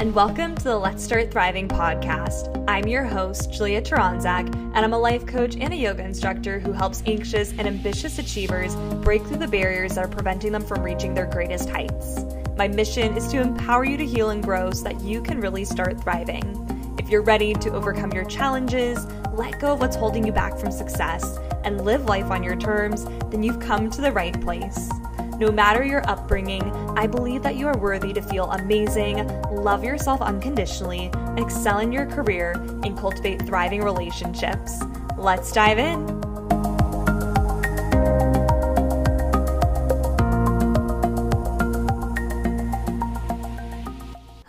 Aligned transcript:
and 0.00 0.14
welcome 0.14 0.54
to 0.54 0.64
the 0.64 0.78
Let's 0.78 1.04
Start 1.04 1.30
Thriving 1.30 1.68
podcast. 1.68 2.64
I'm 2.66 2.88
your 2.88 3.04
host, 3.04 3.52
Julia 3.52 3.82
Taranzak, 3.82 4.46
and 4.46 4.78
I'm 4.78 4.94
a 4.94 4.98
life 4.98 5.26
coach 5.26 5.54
and 5.60 5.70
a 5.70 5.76
yoga 5.76 6.02
instructor 6.02 6.58
who 6.58 6.72
helps 6.72 7.02
anxious 7.04 7.50
and 7.50 7.68
ambitious 7.68 8.18
achievers 8.18 8.74
break 9.04 9.22
through 9.26 9.36
the 9.36 9.46
barriers 9.46 9.96
that 9.96 10.04
are 10.06 10.08
preventing 10.08 10.50
them 10.50 10.64
from 10.64 10.82
reaching 10.82 11.12
their 11.12 11.26
greatest 11.26 11.68
heights. 11.68 12.24
My 12.56 12.68
mission 12.68 13.14
is 13.18 13.28
to 13.28 13.42
empower 13.42 13.84
you 13.84 13.98
to 13.98 14.06
heal 14.06 14.30
and 14.30 14.42
grow 14.42 14.70
so 14.70 14.84
that 14.84 14.98
you 15.02 15.22
can 15.22 15.42
really 15.42 15.66
start 15.66 16.00
thriving. 16.00 16.96
If 16.98 17.10
you're 17.10 17.22
ready 17.22 17.52
to 17.52 17.74
overcome 17.74 18.12
your 18.12 18.24
challenges, 18.24 19.04
let 19.34 19.60
go 19.60 19.74
of 19.74 19.80
what's 19.80 19.96
holding 19.96 20.24
you 20.24 20.32
back 20.32 20.58
from 20.58 20.72
success, 20.72 21.38
and 21.64 21.84
live 21.84 22.06
life 22.06 22.30
on 22.30 22.42
your 22.42 22.56
terms, 22.56 23.04
then 23.30 23.42
you've 23.42 23.60
come 23.60 23.90
to 23.90 24.00
the 24.00 24.12
right 24.12 24.40
place. 24.40 24.88
No 25.42 25.50
matter 25.50 25.84
your 25.84 26.08
upbringing, 26.08 26.62
I 26.96 27.08
believe 27.08 27.42
that 27.42 27.56
you 27.56 27.66
are 27.66 27.76
worthy 27.76 28.12
to 28.12 28.22
feel 28.22 28.48
amazing, 28.52 29.26
love 29.50 29.82
yourself 29.82 30.20
unconditionally, 30.20 31.10
excel 31.36 31.80
in 31.80 31.90
your 31.90 32.06
career, 32.06 32.52
and 32.84 32.96
cultivate 32.96 33.42
thriving 33.42 33.82
relationships. 33.82 34.80
Let's 35.18 35.50
dive 35.50 35.80
in. 35.80 36.31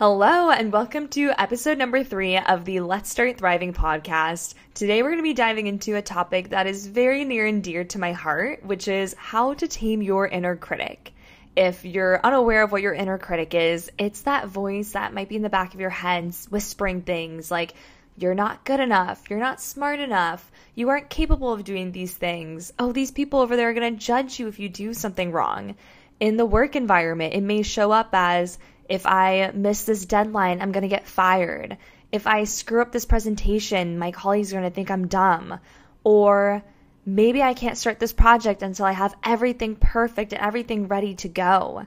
Hello, 0.06 0.50
and 0.50 0.70
welcome 0.70 1.08
to 1.08 1.32
episode 1.40 1.78
number 1.78 2.04
three 2.04 2.36
of 2.36 2.66
the 2.66 2.80
Let's 2.80 3.08
Start 3.08 3.38
Thriving 3.38 3.72
podcast. 3.72 4.52
Today, 4.74 5.02
we're 5.02 5.08
going 5.08 5.20
to 5.20 5.22
be 5.22 5.32
diving 5.32 5.66
into 5.66 5.96
a 5.96 6.02
topic 6.02 6.50
that 6.50 6.66
is 6.66 6.86
very 6.86 7.24
near 7.24 7.46
and 7.46 7.64
dear 7.64 7.84
to 7.84 7.98
my 7.98 8.12
heart, 8.12 8.62
which 8.66 8.86
is 8.86 9.14
how 9.16 9.54
to 9.54 9.66
tame 9.66 10.02
your 10.02 10.28
inner 10.28 10.56
critic. 10.56 11.14
If 11.56 11.86
you're 11.86 12.20
unaware 12.22 12.64
of 12.64 12.70
what 12.70 12.82
your 12.82 12.92
inner 12.92 13.16
critic 13.16 13.54
is, 13.54 13.90
it's 13.96 14.20
that 14.20 14.46
voice 14.46 14.92
that 14.92 15.14
might 15.14 15.30
be 15.30 15.36
in 15.36 15.42
the 15.42 15.48
back 15.48 15.72
of 15.72 15.80
your 15.80 15.88
head 15.88 16.34
whispering 16.50 17.00
things 17.00 17.50
like, 17.50 17.72
you're 18.18 18.34
not 18.34 18.66
good 18.66 18.80
enough, 18.80 19.30
you're 19.30 19.38
not 19.38 19.58
smart 19.58 20.00
enough, 20.00 20.52
you 20.74 20.90
aren't 20.90 21.08
capable 21.08 21.50
of 21.50 21.64
doing 21.64 21.92
these 21.92 22.12
things. 22.12 22.74
Oh, 22.78 22.92
these 22.92 23.10
people 23.10 23.40
over 23.40 23.56
there 23.56 23.70
are 23.70 23.74
going 23.74 23.94
to 23.94 24.04
judge 24.04 24.38
you 24.38 24.48
if 24.48 24.58
you 24.58 24.68
do 24.68 24.92
something 24.92 25.32
wrong. 25.32 25.76
In 26.20 26.36
the 26.36 26.44
work 26.44 26.76
environment, 26.76 27.32
it 27.32 27.40
may 27.40 27.62
show 27.62 27.90
up 27.90 28.10
as, 28.12 28.58
if 28.88 29.06
I 29.06 29.50
miss 29.54 29.84
this 29.84 30.04
deadline, 30.06 30.60
I'm 30.60 30.72
going 30.72 30.82
to 30.82 30.88
get 30.88 31.06
fired. 31.06 31.78
If 32.12 32.26
I 32.26 32.44
screw 32.44 32.82
up 32.82 32.92
this 32.92 33.06
presentation, 33.06 33.98
my 33.98 34.12
colleagues 34.12 34.52
are 34.52 34.60
going 34.60 34.70
to 34.70 34.74
think 34.74 34.90
I'm 34.90 35.08
dumb. 35.08 35.58
Or 36.04 36.62
maybe 37.06 37.42
I 37.42 37.54
can't 37.54 37.78
start 37.78 37.98
this 37.98 38.12
project 38.12 38.62
until 38.62 38.86
I 38.86 38.92
have 38.92 39.16
everything 39.24 39.76
perfect 39.76 40.32
and 40.32 40.42
everything 40.42 40.88
ready 40.88 41.14
to 41.16 41.28
go. 41.28 41.86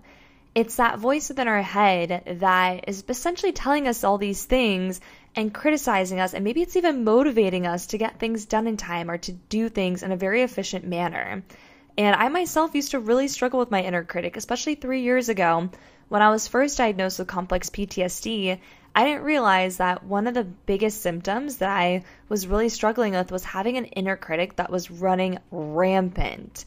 It's 0.55 0.77
that 0.77 0.97
voice 0.97 1.29
within 1.29 1.47
our 1.47 1.61
head 1.61 2.39
that 2.39 2.85
is 2.87 3.03
essentially 3.07 3.51
telling 3.51 3.87
us 3.87 4.03
all 4.03 4.17
these 4.17 4.43
things 4.43 4.99
and 5.35 5.53
criticizing 5.53 6.19
us, 6.19 6.33
and 6.33 6.43
maybe 6.43 6.63
it's 6.63 6.75
even 6.75 7.03
motivating 7.03 7.67
us 7.67 7.85
to 7.87 7.99
get 7.99 8.19
things 8.19 8.45
done 8.45 8.65
in 8.65 8.75
time 8.75 9.11
or 9.11 9.19
to 9.19 9.31
do 9.33 9.69
things 9.69 10.01
in 10.01 10.11
a 10.11 10.17
very 10.17 10.41
efficient 10.41 10.83
manner. 10.83 11.43
And 11.95 12.15
I 12.15 12.29
myself 12.29 12.73
used 12.73 12.91
to 12.91 12.99
really 12.99 13.27
struggle 13.27 13.59
with 13.59 13.69
my 13.69 13.83
inner 13.83 14.03
critic, 14.03 14.35
especially 14.35 14.75
three 14.75 15.01
years 15.01 15.29
ago 15.29 15.69
when 16.09 16.22
I 16.22 16.30
was 16.30 16.47
first 16.47 16.77
diagnosed 16.77 17.19
with 17.19 17.27
complex 17.27 17.69
PTSD, 17.69 18.59
I 18.95 19.03
didn't 19.03 19.23
realize 19.23 19.77
that 19.77 20.03
one 20.03 20.25
of 20.25 20.33
the 20.33 20.44
biggest 20.44 21.02
symptoms 21.02 21.58
that 21.58 21.69
I 21.69 22.03
was 22.30 22.47
really 22.47 22.69
struggling 22.69 23.14
with 23.14 23.31
was 23.31 23.44
having 23.44 23.77
an 23.77 23.86
inner 23.86 24.16
critic 24.16 24.55
that 24.55 24.72
was 24.72 24.89
running 24.89 25.38
rampant. 25.52 26.66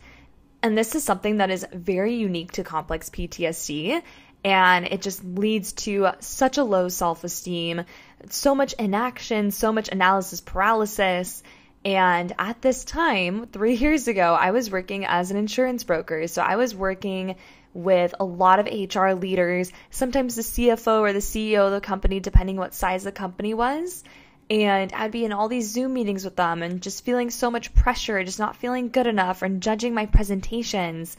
And 0.62 0.76
this 0.76 0.94
is 0.94 1.02
something 1.02 1.38
that 1.38 1.50
is 1.50 1.66
very 1.72 2.14
unique 2.14 2.52
to 2.52 2.64
complex 2.64 3.10
PTSD. 3.10 4.02
And 4.44 4.86
it 4.86 5.02
just 5.02 5.24
leads 5.24 5.72
to 5.72 6.10
such 6.20 6.58
a 6.58 6.64
low 6.64 6.88
self 6.88 7.24
esteem, 7.24 7.84
so 8.28 8.54
much 8.54 8.74
inaction, 8.74 9.50
so 9.50 9.72
much 9.72 9.88
analysis 9.88 10.40
paralysis. 10.40 11.42
And 11.84 12.32
at 12.38 12.62
this 12.62 12.84
time, 12.84 13.46
three 13.46 13.74
years 13.84 14.06
ago, 14.06 14.34
I 14.38 14.50
was 14.50 14.70
working 14.70 15.04
as 15.04 15.30
an 15.30 15.36
insurance 15.36 15.84
broker. 15.84 16.26
So 16.26 16.42
I 16.42 16.56
was 16.56 16.74
working 16.74 17.36
with 17.72 18.14
a 18.18 18.24
lot 18.24 18.58
of 18.58 18.66
HR 18.66 19.10
leaders, 19.10 19.72
sometimes 19.90 20.34
the 20.34 20.42
CFO 20.42 21.00
or 21.00 21.12
the 21.12 21.20
CEO 21.20 21.66
of 21.66 21.72
the 21.72 21.80
company, 21.80 22.20
depending 22.20 22.56
what 22.56 22.74
size 22.74 23.04
the 23.04 23.12
company 23.12 23.54
was. 23.54 24.02
And 24.48 24.92
I'd 24.92 25.12
be 25.12 25.24
in 25.24 25.32
all 25.32 25.48
these 25.48 25.70
Zoom 25.70 25.94
meetings 25.94 26.24
with 26.24 26.34
them 26.34 26.62
and 26.62 26.82
just 26.82 27.04
feeling 27.04 27.30
so 27.30 27.50
much 27.50 27.72
pressure, 27.72 28.22
just 28.24 28.40
not 28.40 28.56
feeling 28.56 28.88
good 28.88 29.06
enough, 29.06 29.42
and 29.42 29.62
judging 29.62 29.94
my 29.94 30.06
presentations. 30.06 31.16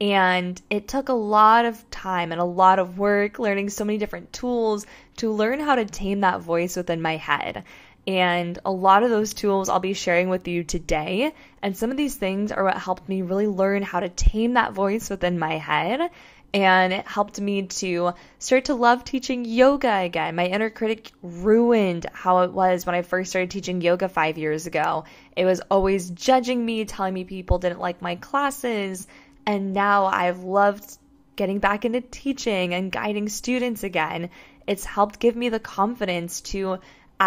And 0.00 0.60
it 0.68 0.88
took 0.88 1.08
a 1.08 1.14
lot 1.14 1.64
of 1.64 1.88
time 1.90 2.32
and 2.32 2.40
a 2.40 2.44
lot 2.44 2.80
of 2.80 2.98
work 2.98 3.38
learning 3.38 3.68
so 3.68 3.84
many 3.84 3.98
different 3.98 4.32
tools 4.32 4.84
to 5.18 5.30
learn 5.30 5.60
how 5.60 5.76
to 5.76 5.84
tame 5.84 6.20
that 6.20 6.40
voice 6.40 6.74
within 6.74 7.00
my 7.00 7.16
head. 7.16 7.62
And 8.06 8.58
a 8.64 8.72
lot 8.72 9.04
of 9.04 9.10
those 9.10 9.32
tools 9.32 9.68
I'll 9.68 9.78
be 9.78 9.94
sharing 9.94 10.28
with 10.28 10.48
you 10.48 10.64
today. 10.64 11.32
And 11.62 11.76
some 11.76 11.90
of 11.90 11.96
these 11.96 12.16
things 12.16 12.50
are 12.50 12.64
what 12.64 12.76
helped 12.76 13.08
me 13.08 13.22
really 13.22 13.46
learn 13.46 13.82
how 13.82 14.00
to 14.00 14.08
tame 14.08 14.54
that 14.54 14.72
voice 14.72 15.08
within 15.08 15.38
my 15.38 15.58
head. 15.58 16.10
And 16.54 16.92
it 16.92 17.06
helped 17.06 17.40
me 17.40 17.62
to 17.62 18.12
start 18.38 18.66
to 18.66 18.74
love 18.74 19.04
teaching 19.04 19.44
yoga 19.44 20.00
again. 20.00 20.34
My 20.34 20.46
inner 20.46 20.68
critic 20.68 21.10
ruined 21.22 22.06
how 22.12 22.40
it 22.40 22.52
was 22.52 22.84
when 22.84 22.94
I 22.94 23.02
first 23.02 23.30
started 23.30 23.50
teaching 23.50 23.80
yoga 23.80 24.08
five 24.08 24.36
years 24.36 24.66
ago. 24.66 25.04
It 25.34 25.46
was 25.46 25.62
always 25.70 26.10
judging 26.10 26.62
me, 26.62 26.84
telling 26.84 27.14
me 27.14 27.24
people 27.24 27.58
didn't 27.58 27.80
like 27.80 28.02
my 28.02 28.16
classes. 28.16 29.06
And 29.46 29.72
now 29.72 30.06
I've 30.06 30.42
loved 30.42 30.98
getting 31.36 31.58
back 31.58 31.86
into 31.86 32.02
teaching 32.02 32.74
and 32.74 32.92
guiding 32.92 33.28
students 33.30 33.82
again. 33.82 34.28
It's 34.66 34.84
helped 34.84 35.18
give 35.20 35.34
me 35.34 35.48
the 35.48 35.58
confidence 35.58 36.42
to 36.52 36.78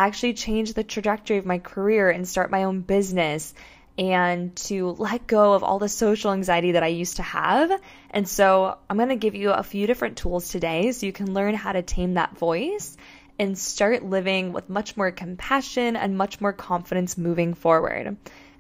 actually 0.03 0.33
change 0.33 0.73
the 0.73 0.83
trajectory 0.83 1.37
of 1.37 1.45
my 1.45 1.59
career 1.59 2.09
and 2.09 2.27
start 2.27 2.51
my 2.51 2.63
own 2.63 2.81
business 2.81 3.53
and 3.97 4.53
to 4.57 4.89
let 4.89 5.25
go 5.25 5.53
of 5.53 5.63
all 5.63 5.79
the 5.79 5.87
social 5.87 6.33
anxiety 6.33 6.73
that 6.73 6.83
I 6.83 6.87
used 6.87 7.17
to 7.17 7.23
have. 7.23 7.71
And 8.11 8.27
so 8.27 8.77
I'm 8.89 8.97
going 8.97 9.09
to 9.09 9.15
give 9.15 9.35
you 9.35 9.51
a 9.51 9.63
few 9.63 9.87
different 9.87 10.17
tools 10.17 10.49
today 10.49 10.91
so 10.91 11.05
you 11.05 11.13
can 11.13 11.33
learn 11.33 11.55
how 11.55 11.71
to 11.71 11.81
tame 11.81 12.15
that 12.15 12.37
voice 12.37 12.97
and 13.39 13.57
start 13.57 14.03
living 14.03 14.51
with 14.51 14.69
much 14.69 14.97
more 14.97 15.11
compassion 15.11 15.95
and 15.95 16.17
much 16.17 16.41
more 16.41 16.53
confidence 16.53 17.17
moving 17.17 17.53
forward. 17.53 18.17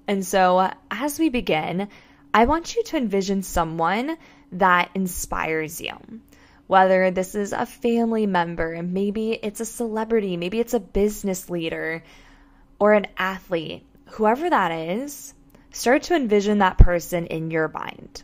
And 0.07 0.25
so 0.25 0.71
as 0.89 1.19
we 1.19 1.29
begin, 1.29 1.89
I 2.33 2.45
want 2.45 2.75
you 2.75 2.83
to 2.83 2.97
envision 2.97 3.43
someone 3.43 4.17
that 4.53 4.89
inspires 4.93 5.81
you 5.81 5.97
whether 6.67 7.11
this 7.11 7.35
is 7.35 7.53
a 7.53 7.65
family 7.65 8.25
member, 8.25 8.81
maybe 8.81 9.33
it's 9.33 9.59
a 9.59 9.65
celebrity, 9.65 10.37
maybe 10.37 10.59
it's 10.59 10.73
a 10.73 10.79
business 10.79 11.49
leader 11.49 12.03
or 12.79 12.93
an 12.93 13.07
athlete, 13.17 13.85
whoever 14.11 14.49
that 14.49 14.71
is, 14.71 15.33
start 15.71 16.03
to 16.03 16.15
envision 16.15 16.59
that 16.59 16.77
person 16.77 17.27
in 17.27 17.51
your 17.51 17.67
mind. 17.67 18.23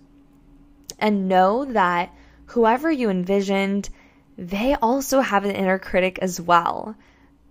And 0.97 1.27
know 1.27 1.65
that 1.65 2.13
whoever 2.45 2.91
you 2.91 3.09
envisioned, 3.09 3.89
they 4.37 4.75
also 4.75 5.21
have 5.21 5.45
an 5.45 5.51
inner 5.51 5.79
critic 5.79 6.19
as 6.19 6.39
well. 6.39 6.95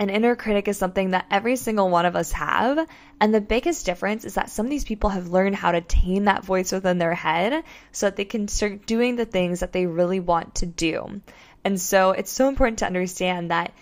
An 0.01 0.09
inner 0.09 0.35
critic 0.35 0.67
is 0.67 0.79
something 0.79 1.11
that 1.11 1.27
every 1.31 1.57
single 1.57 1.91
one 1.91 2.07
of 2.07 2.17
us 2.17 2.33
have. 2.33 2.89
And 3.21 3.35
the 3.35 3.41
biggest 3.43 3.85
difference 3.85 4.25
is 4.25 4.33
that 4.33 4.49
some 4.49 4.65
of 4.65 4.71
these 4.71 4.87
people 4.87 5.11
have 5.11 5.29
learned 5.29 5.57
how 5.57 5.73
to 5.73 5.83
tame 5.83 6.25
that 6.25 6.43
voice 6.43 6.73
within 6.73 6.97
their 6.97 7.13
head 7.13 7.65
so 7.93 8.07
that 8.07 8.17
they 8.17 8.25
can 8.25 8.49
start 8.49 8.87
doing 8.87 9.17
the 9.17 9.27
things 9.27 9.61
that 9.61 9.73
they 9.73 9.85
really 9.85 10.19
want 10.19 10.55
to 10.57 10.67
do. 10.67 11.21
And 11.67 11.79
so 11.79 12.13
it's 12.13 12.33
so 12.33 12.49
important 12.49 12.79
to 12.79 12.87
understand 12.87 13.51
that 13.51 13.75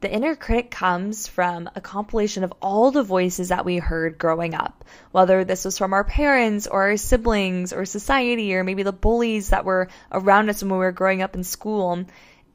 the 0.00 0.10
inner 0.10 0.34
critic 0.34 0.70
comes 0.70 1.26
from 1.26 1.68
a 1.74 1.82
compilation 1.82 2.42
of 2.42 2.54
all 2.62 2.90
the 2.90 3.02
voices 3.02 3.50
that 3.50 3.66
we 3.66 3.76
heard 3.76 4.16
growing 4.16 4.54
up, 4.54 4.82
whether 5.12 5.44
this 5.44 5.66
was 5.66 5.76
from 5.76 5.92
our 5.92 6.04
parents 6.04 6.66
or 6.66 6.84
our 6.84 6.96
siblings 6.96 7.74
or 7.74 7.84
society 7.84 8.54
or 8.54 8.64
maybe 8.64 8.82
the 8.82 8.92
bullies 8.92 9.50
that 9.50 9.66
were 9.66 9.88
around 10.10 10.48
us 10.48 10.62
when 10.62 10.72
we 10.72 10.78
were 10.78 10.92
growing 10.92 11.20
up 11.20 11.34
in 11.34 11.44
school 11.44 12.06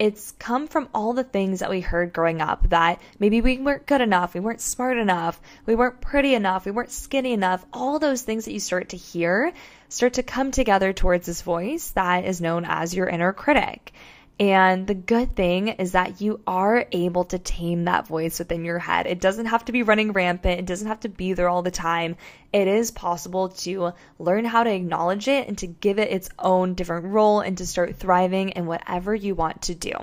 it's 0.02 0.32
come 0.40 0.68
from 0.68 0.90
all 0.96 1.14
the 1.14 1.24
things 1.24 1.60
that 1.60 1.70
we 1.70 1.80
heard 1.80 2.12
growing 2.12 2.42
up 2.42 2.68
that 2.70 3.00
maybe 3.20 3.40
we 3.40 3.60
weren't 3.60 3.86
good 3.86 4.02
enough, 4.02 4.34
we 4.34 4.40
weren't 4.40 4.60
smart 4.60 4.98
enough, 4.98 5.40
we 5.68 5.76
weren't 5.76 6.02
pretty 6.02 6.34
enough, 6.34 6.66
we 6.66 6.72
weren't 6.72 6.90
skinny 6.90 7.34
enough. 7.34 7.64
All 7.72 8.00
those 8.00 8.24
things 8.24 8.46
that 8.46 8.54
you 8.54 8.60
start 8.60 8.90
to 8.90 8.98
hear 8.98 9.54
start 9.90 10.14
to 10.14 10.24
come 10.24 10.50
together 10.50 10.92
towards 10.92 11.28
this 11.28 11.44
voice 11.44 11.92
that 11.92 12.26
is 12.26 12.42
known 12.42 12.66
as 12.68 12.96
your 12.96 13.08
inner 13.08 13.32
critic. 13.32 13.94
And 14.40 14.88
the 14.88 14.96
good 14.96 15.36
thing 15.36 15.68
is 15.68 15.92
that 15.92 16.20
you 16.20 16.42
are 16.48 16.86
able 16.92 17.26
to 17.26 17.38
tame 17.38 17.86
that 17.86 18.08
voice 18.08 18.40
within 18.40 18.66
your 18.66 18.80
head. 18.80 19.06
It 19.06 19.22
doesn't 19.22 19.46
have 19.46 19.66
to 19.66 19.72
be 19.72 19.84
running 19.84 20.14
rampant, 20.14 20.60
it 20.60 20.66
doesn't 20.66 20.88
have 20.88 21.02
to 21.02 21.10
be 21.10 21.34
there 21.34 21.48
all 21.48 21.62
the 21.62 21.70
time. 21.72 22.16
It 22.52 22.68
is 22.68 22.90
possible 22.90 23.50
to 23.50 23.94
learn 24.18 24.46
how 24.46 24.64
to 24.64 24.74
acknowledge 24.74 25.28
it 25.28 25.48
and 25.48 25.58
to 25.60 25.68
give 25.68 26.00
it 26.00 26.12
its 26.12 26.30
own 26.40 26.74
different 26.74 27.06
role 27.06 27.42
and 27.42 27.58
to 27.60 27.68
start 27.68 27.98
thriving 27.98 28.50
in 28.50 28.66
whatever 28.66 29.14
you 29.14 29.36
want 29.36 29.64
to 29.64 29.76
do. 29.76 29.94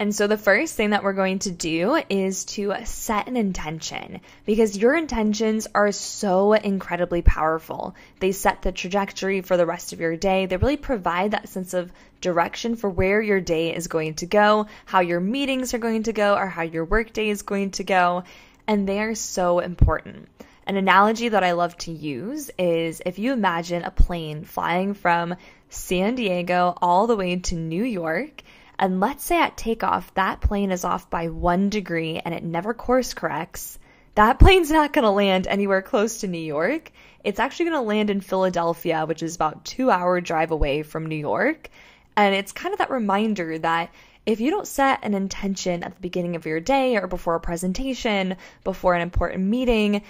And 0.00 0.14
so 0.14 0.26
the 0.26 0.38
first 0.38 0.76
thing 0.76 0.90
that 0.90 1.04
we're 1.04 1.12
going 1.12 1.40
to 1.40 1.50
do 1.50 2.00
is 2.08 2.46
to 2.56 2.72
set 2.84 3.28
an 3.28 3.36
intention 3.36 4.22
because 4.46 4.78
your 4.78 4.94
intentions 4.94 5.68
are 5.74 5.92
so 5.92 6.54
incredibly 6.54 7.20
powerful. 7.20 7.94
They 8.18 8.32
set 8.32 8.62
the 8.62 8.72
trajectory 8.72 9.42
for 9.42 9.58
the 9.58 9.66
rest 9.66 9.92
of 9.92 10.00
your 10.00 10.16
day. 10.16 10.46
They 10.46 10.56
really 10.56 10.78
provide 10.78 11.32
that 11.32 11.50
sense 11.50 11.74
of 11.74 11.92
direction 12.22 12.76
for 12.76 12.88
where 12.88 13.20
your 13.20 13.42
day 13.42 13.76
is 13.76 13.88
going 13.88 14.14
to 14.14 14.26
go, 14.26 14.68
how 14.86 15.00
your 15.00 15.20
meetings 15.20 15.74
are 15.74 15.78
going 15.78 16.04
to 16.04 16.14
go, 16.14 16.34
or 16.34 16.46
how 16.46 16.62
your 16.62 16.86
workday 16.86 17.28
is 17.28 17.42
going 17.42 17.72
to 17.72 17.84
go. 17.84 18.24
And 18.66 18.88
they 18.88 19.00
are 19.00 19.14
so 19.14 19.58
important. 19.58 20.30
An 20.66 20.78
analogy 20.78 21.28
that 21.28 21.44
I 21.44 21.52
love 21.52 21.76
to 21.76 21.92
use 21.92 22.50
is 22.58 23.02
if 23.04 23.18
you 23.18 23.34
imagine 23.34 23.82
a 23.82 23.90
plane 23.90 24.44
flying 24.44 24.94
from 24.94 25.36
San 25.68 26.14
Diego 26.14 26.72
all 26.80 27.06
the 27.06 27.16
way 27.16 27.36
to 27.36 27.54
New 27.54 27.84
York 27.84 28.42
and 28.80 28.98
let's 28.98 29.22
say 29.22 29.38
at 29.38 29.58
takeoff, 29.58 30.12
that 30.14 30.40
plane 30.40 30.70
is 30.70 30.84
off 30.84 31.10
by 31.10 31.28
one 31.28 31.68
degree 31.68 32.18
and 32.24 32.34
it 32.34 32.42
never 32.42 32.72
course 32.72 33.12
corrects. 33.12 33.78
That 34.14 34.38
plane's 34.38 34.70
not 34.70 34.94
going 34.94 35.04
to 35.04 35.10
land 35.10 35.46
anywhere 35.46 35.82
close 35.82 36.20
to 36.20 36.28
New 36.28 36.38
York. 36.38 36.90
It's 37.22 37.38
actually 37.38 37.66
going 37.66 37.82
to 37.82 37.86
land 37.86 38.08
in 38.08 38.22
Philadelphia, 38.22 39.04
which 39.04 39.22
is 39.22 39.36
about 39.36 39.66
two 39.66 39.90
hour 39.90 40.22
drive 40.22 40.50
away 40.50 40.82
from 40.82 41.06
New 41.06 41.16
York. 41.16 41.68
And 42.16 42.34
it's 42.34 42.52
kind 42.52 42.72
of 42.72 42.78
that 42.78 42.90
reminder 42.90 43.58
that 43.58 43.92
if 44.24 44.40
you 44.40 44.50
don't 44.50 44.66
set 44.66 45.00
an 45.02 45.12
intention 45.12 45.82
at 45.82 45.94
the 45.94 46.00
beginning 46.00 46.34
of 46.34 46.46
your 46.46 46.60
day 46.60 46.96
or 46.96 47.06
before 47.06 47.34
a 47.34 47.40
presentation, 47.40 48.36
before 48.64 48.94
an 48.94 49.02
important 49.02 49.44
meeting, 49.44 50.02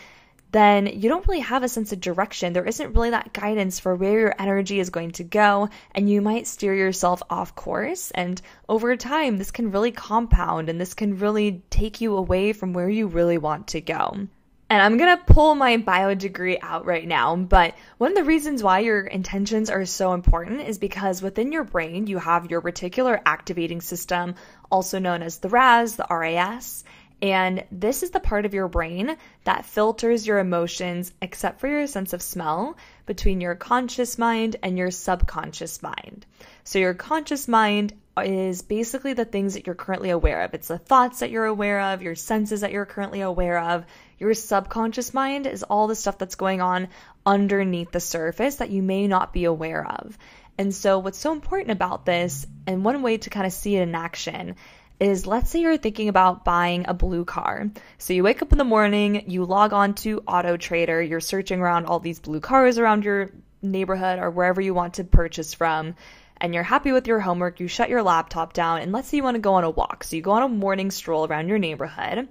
then 0.52 0.86
you 0.86 1.08
don't 1.08 1.26
really 1.28 1.40
have 1.40 1.62
a 1.62 1.68
sense 1.68 1.92
of 1.92 2.00
direction. 2.00 2.52
There 2.52 2.66
isn't 2.66 2.94
really 2.94 3.10
that 3.10 3.32
guidance 3.32 3.78
for 3.78 3.94
where 3.94 4.18
your 4.18 4.34
energy 4.38 4.80
is 4.80 4.90
going 4.90 5.12
to 5.12 5.24
go, 5.24 5.68
and 5.94 6.10
you 6.10 6.20
might 6.20 6.46
steer 6.46 6.74
yourself 6.74 7.22
off 7.30 7.54
course. 7.54 8.10
And 8.10 8.40
over 8.68 8.96
time, 8.96 9.38
this 9.38 9.50
can 9.50 9.70
really 9.70 9.92
compound 9.92 10.68
and 10.68 10.80
this 10.80 10.94
can 10.94 11.18
really 11.18 11.62
take 11.70 12.00
you 12.00 12.16
away 12.16 12.52
from 12.52 12.72
where 12.72 12.88
you 12.88 13.06
really 13.06 13.38
want 13.38 13.68
to 13.68 13.80
go. 13.80 14.28
And 14.70 14.80
I'm 14.80 14.98
gonna 14.98 15.20
pull 15.26 15.56
my 15.56 15.78
bio 15.78 16.14
degree 16.14 16.56
out 16.62 16.86
right 16.86 17.06
now, 17.06 17.34
but 17.34 17.74
one 17.98 18.12
of 18.12 18.16
the 18.16 18.22
reasons 18.22 18.62
why 18.62 18.78
your 18.78 19.00
intentions 19.00 19.68
are 19.68 19.84
so 19.84 20.12
important 20.12 20.60
is 20.60 20.78
because 20.78 21.20
within 21.20 21.50
your 21.50 21.64
brain, 21.64 22.06
you 22.06 22.18
have 22.18 22.52
your 22.52 22.62
reticular 22.62 23.20
activating 23.26 23.80
system, 23.80 24.36
also 24.70 25.00
known 25.00 25.24
as 25.24 25.38
the 25.38 25.48
RAS, 25.48 25.96
the 25.96 26.06
RAS, 26.08 26.84
and 27.22 27.64
this 27.70 28.02
is 28.02 28.10
the 28.10 28.20
part 28.20 28.46
of 28.46 28.54
your 28.54 28.68
brain 28.68 29.16
that 29.44 29.66
filters 29.66 30.26
your 30.26 30.38
emotions, 30.38 31.12
except 31.20 31.60
for 31.60 31.68
your 31.68 31.86
sense 31.86 32.12
of 32.12 32.22
smell, 32.22 32.76
between 33.04 33.40
your 33.40 33.54
conscious 33.54 34.16
mind 34.18 34.56
and 34.62 34.78
your 34.78 34.90
subconscious 34.90 35.82
mind. 35.82 36.24
So, 36.64 36.78
your 36.78 36.94
conscious 36.94 37.46
mind 37.46 37.92
is 38.16 38.62
basically 38.62 39.12
the 39.12 39.24
things 39.24 39.54
that 39.54 39.66
you're 39.66 39.74
currently 39.74 40.10
aware 40.10 40.42
of. 40.42 40.54
It's 40.54 40.68
the 40.68 40.78
thoughts 40.78 41.20
that 41.20 41.30
you're 41.30 41.44
aware 41.44 41.80
of, 41.80 42.02
your 42.02 42.14
senses 42.14 42.62
that 42.62 42.72
you're 42.72 42.86
currently 42.86 43.20
aware 43.20 43.58
of. 43.58 43.84
Your 44.18 44.34
subconscious 44.34 45.12
mind 45.12 45.46
is 45.46 45.62
all 45.62 45.86
the 45.88 45.94
stuff 45.94 46.18
that's 46.18 46.34
going 46.34 46.60
on 46.60 46.88
underneath 47.26 47.92
the 47.92 48.00
surface 48.00 48.56
that 48.56 48.70
you 48.70 48.82
may 48.82 49.06
not 49.08 49.32
be 49.32 49.44
aware 49.44 49.86
of. 49.86 50.16
And 50.58 50.74
so, 50.74 50.98
what's 50.98 51.18
so 51.18 51.32
important 51.32 51.70
about 51.70 52.04
this, 52.04 52.46
and 52.66 52.84
one 52.84 53.02
way 53.02 53.18
to 53.18 53.30
kind 53.30 53.46
of 53.46 53.52
see 53.52 53.76
it 53.76 53.82
in 53.82 53.94
action, 53.94 54.56
is 55.00 55.26
let's 55.26 55.50
say 55.50 55.60
you're 55.60 55.78
thinking 55.78 56.08
about 56.08 56.44
buying 56.44 56.84
a 56.86 56.94
blue 56.94 57.24
car. 57.24 57.70
So 57.96 58.12
you 58.12 58.22
wake 58.22 58.42
up 58.42 58.52
in 58.52 58.58
the 58.58 58.64
morning, 58.64 59.30
you 59.30 59.46
log 59.46 59.72
on 59.72 59.94
to 59.94 60.22
Auto 60.26 60.58
Trader, 60.58 61.00
you're 61.00 61.20
searching 61.20 61.60
around 61.60 61.86
all 61.86 62.00
these 62.00 62.20
blue 62.20 62.40
cars 62.40 62.78
around 62.78 63.04
your 63.04 63.30
neighborhood 63.62 64.18
or 64.18 64.30
wherever 64.30 64.60
you 64.60 64.74
want 64.74 64.94
to 64.94 65.04
purchase 65.04 65.54
from, 65.54 65.94
and 66.38 66.52
you're 66.52 66.62
happy 66.62 66.92
with 66.92 67.06
your 67.06 67.20
homework, 67.20 67.60
you 67.60 67.66
shut 67.66 67.88
your 67.88 68.02
laptop 68.02 68.52
down, 68.52 68.80
and 68.82 68.92
let's 68.92 69.08
say 69.08 69.16
you 69.16 69.22
want 69.22 69.36
to 69.36 69.40
go 69.40 69.54
on 69.54 69.64
a 69.64 69.70
walk. 69.70 70.04
So 70.04 70.16
you 70.16 70.22
go 70.22 70.32
on 70.32 70.42
a 70.42 70.48
morning 70.48 70.90
stroll 70.90 71.26
around 71.26 71.48
your 71.48 71.58
neighborhood. 71.58 72.28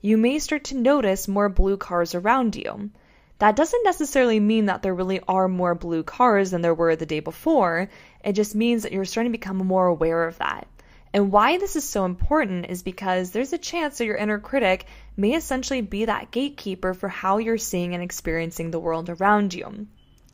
You 0.00 0.16
may 0.16 0.38
start 0.38 0.64
to 0.64 0.76
notice 0.76 1.28
more 1.28 1.48
blue 1.48 1.76
cars 1.76 2.14
around 2.14 2.54
you. 2.56 2.90
That 3.38 3.56
doesn't 3.56 3.84
necessarily 3.84 4.38
mean 4.38 4.66
that 4.66 4.82
there 4.82 4.94
really 4.94 5.20
are 5.26 5.48
more 5.48 5.74
blue 5.74 6.04
cars 6.04 6.52
than 6.52 6.62
there 6.62 6.74
were 6.74 6.94
the 6.94 7.06
day 7.06 7.18
before. 7.20 7.88
It 8.24 8.34
just 8.34 8.54
means 8.54 8.84
that 8.84 8.92
you're 8.92 9.04
starting 9.04 9.32
to 9.32 9.38
become 9.38 9.56
more 9.58 9.86
aware 9.86 10.24
of 10.28 10.38
that. 10.38 10.68
And 11.14 11.30
why 11.30 11.58
this 11.58 11.76
is 11.76 11.84
so 11.84 12.06
important 12.06 12.66
is 12.70 12.82
because 12.82 13.30
there's 13.30 13.52
a 13.52 13.58
chance 13.58 13.98
that 13.98 14.06
your 14.06 14.16
inner 14.16 14.38
critic 14.38 14.86
may 15.16 15.34
essentially 15.34 15.82
be 15.82 16.06
that 16.06 16.30
gatekeeper 16.30 16.94
for 16.94 17.08
how 17.08 17.36
you're 17.36 17.58
seeing 17.58 17.92
and 17.92 18.02
experiencing 18.02 18.70
the 18.70 18.80
world 18.80 19.10
around 19.10 19.52
you. 19.52 19.86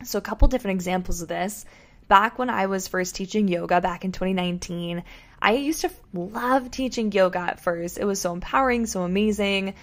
So, 0.05 0.19
a 0.19 0.23
couple 0.23 0.47
different 0.47 0.77
examples 0.77 1.21
of 1.21 1.29
this. 1.29 1.65
Back 2.07 2.39
when 2.39 2.49
I 2.49 2.67
was 2.67 2.87
first 2.89 3.17
teaching 3.17 3.49
yoga 3.49 3.81
back 3.81 4.05
in 4.05 4.13
2019, 4.13 5.03
I 5.43 5.53
used 5.53 5.81
to 5.81 5.91
love 6.15 6.71
teaching 6.71 7.11
yoga 7.11 7.41
at 7.41 7.61
first. 7.61 7.99
It 7.99 8.05
was 8.05 8.21
so 8.21 8.33
empowering, 8.33 8.87
so 8.87 9.03
amazing. 9.03 9.75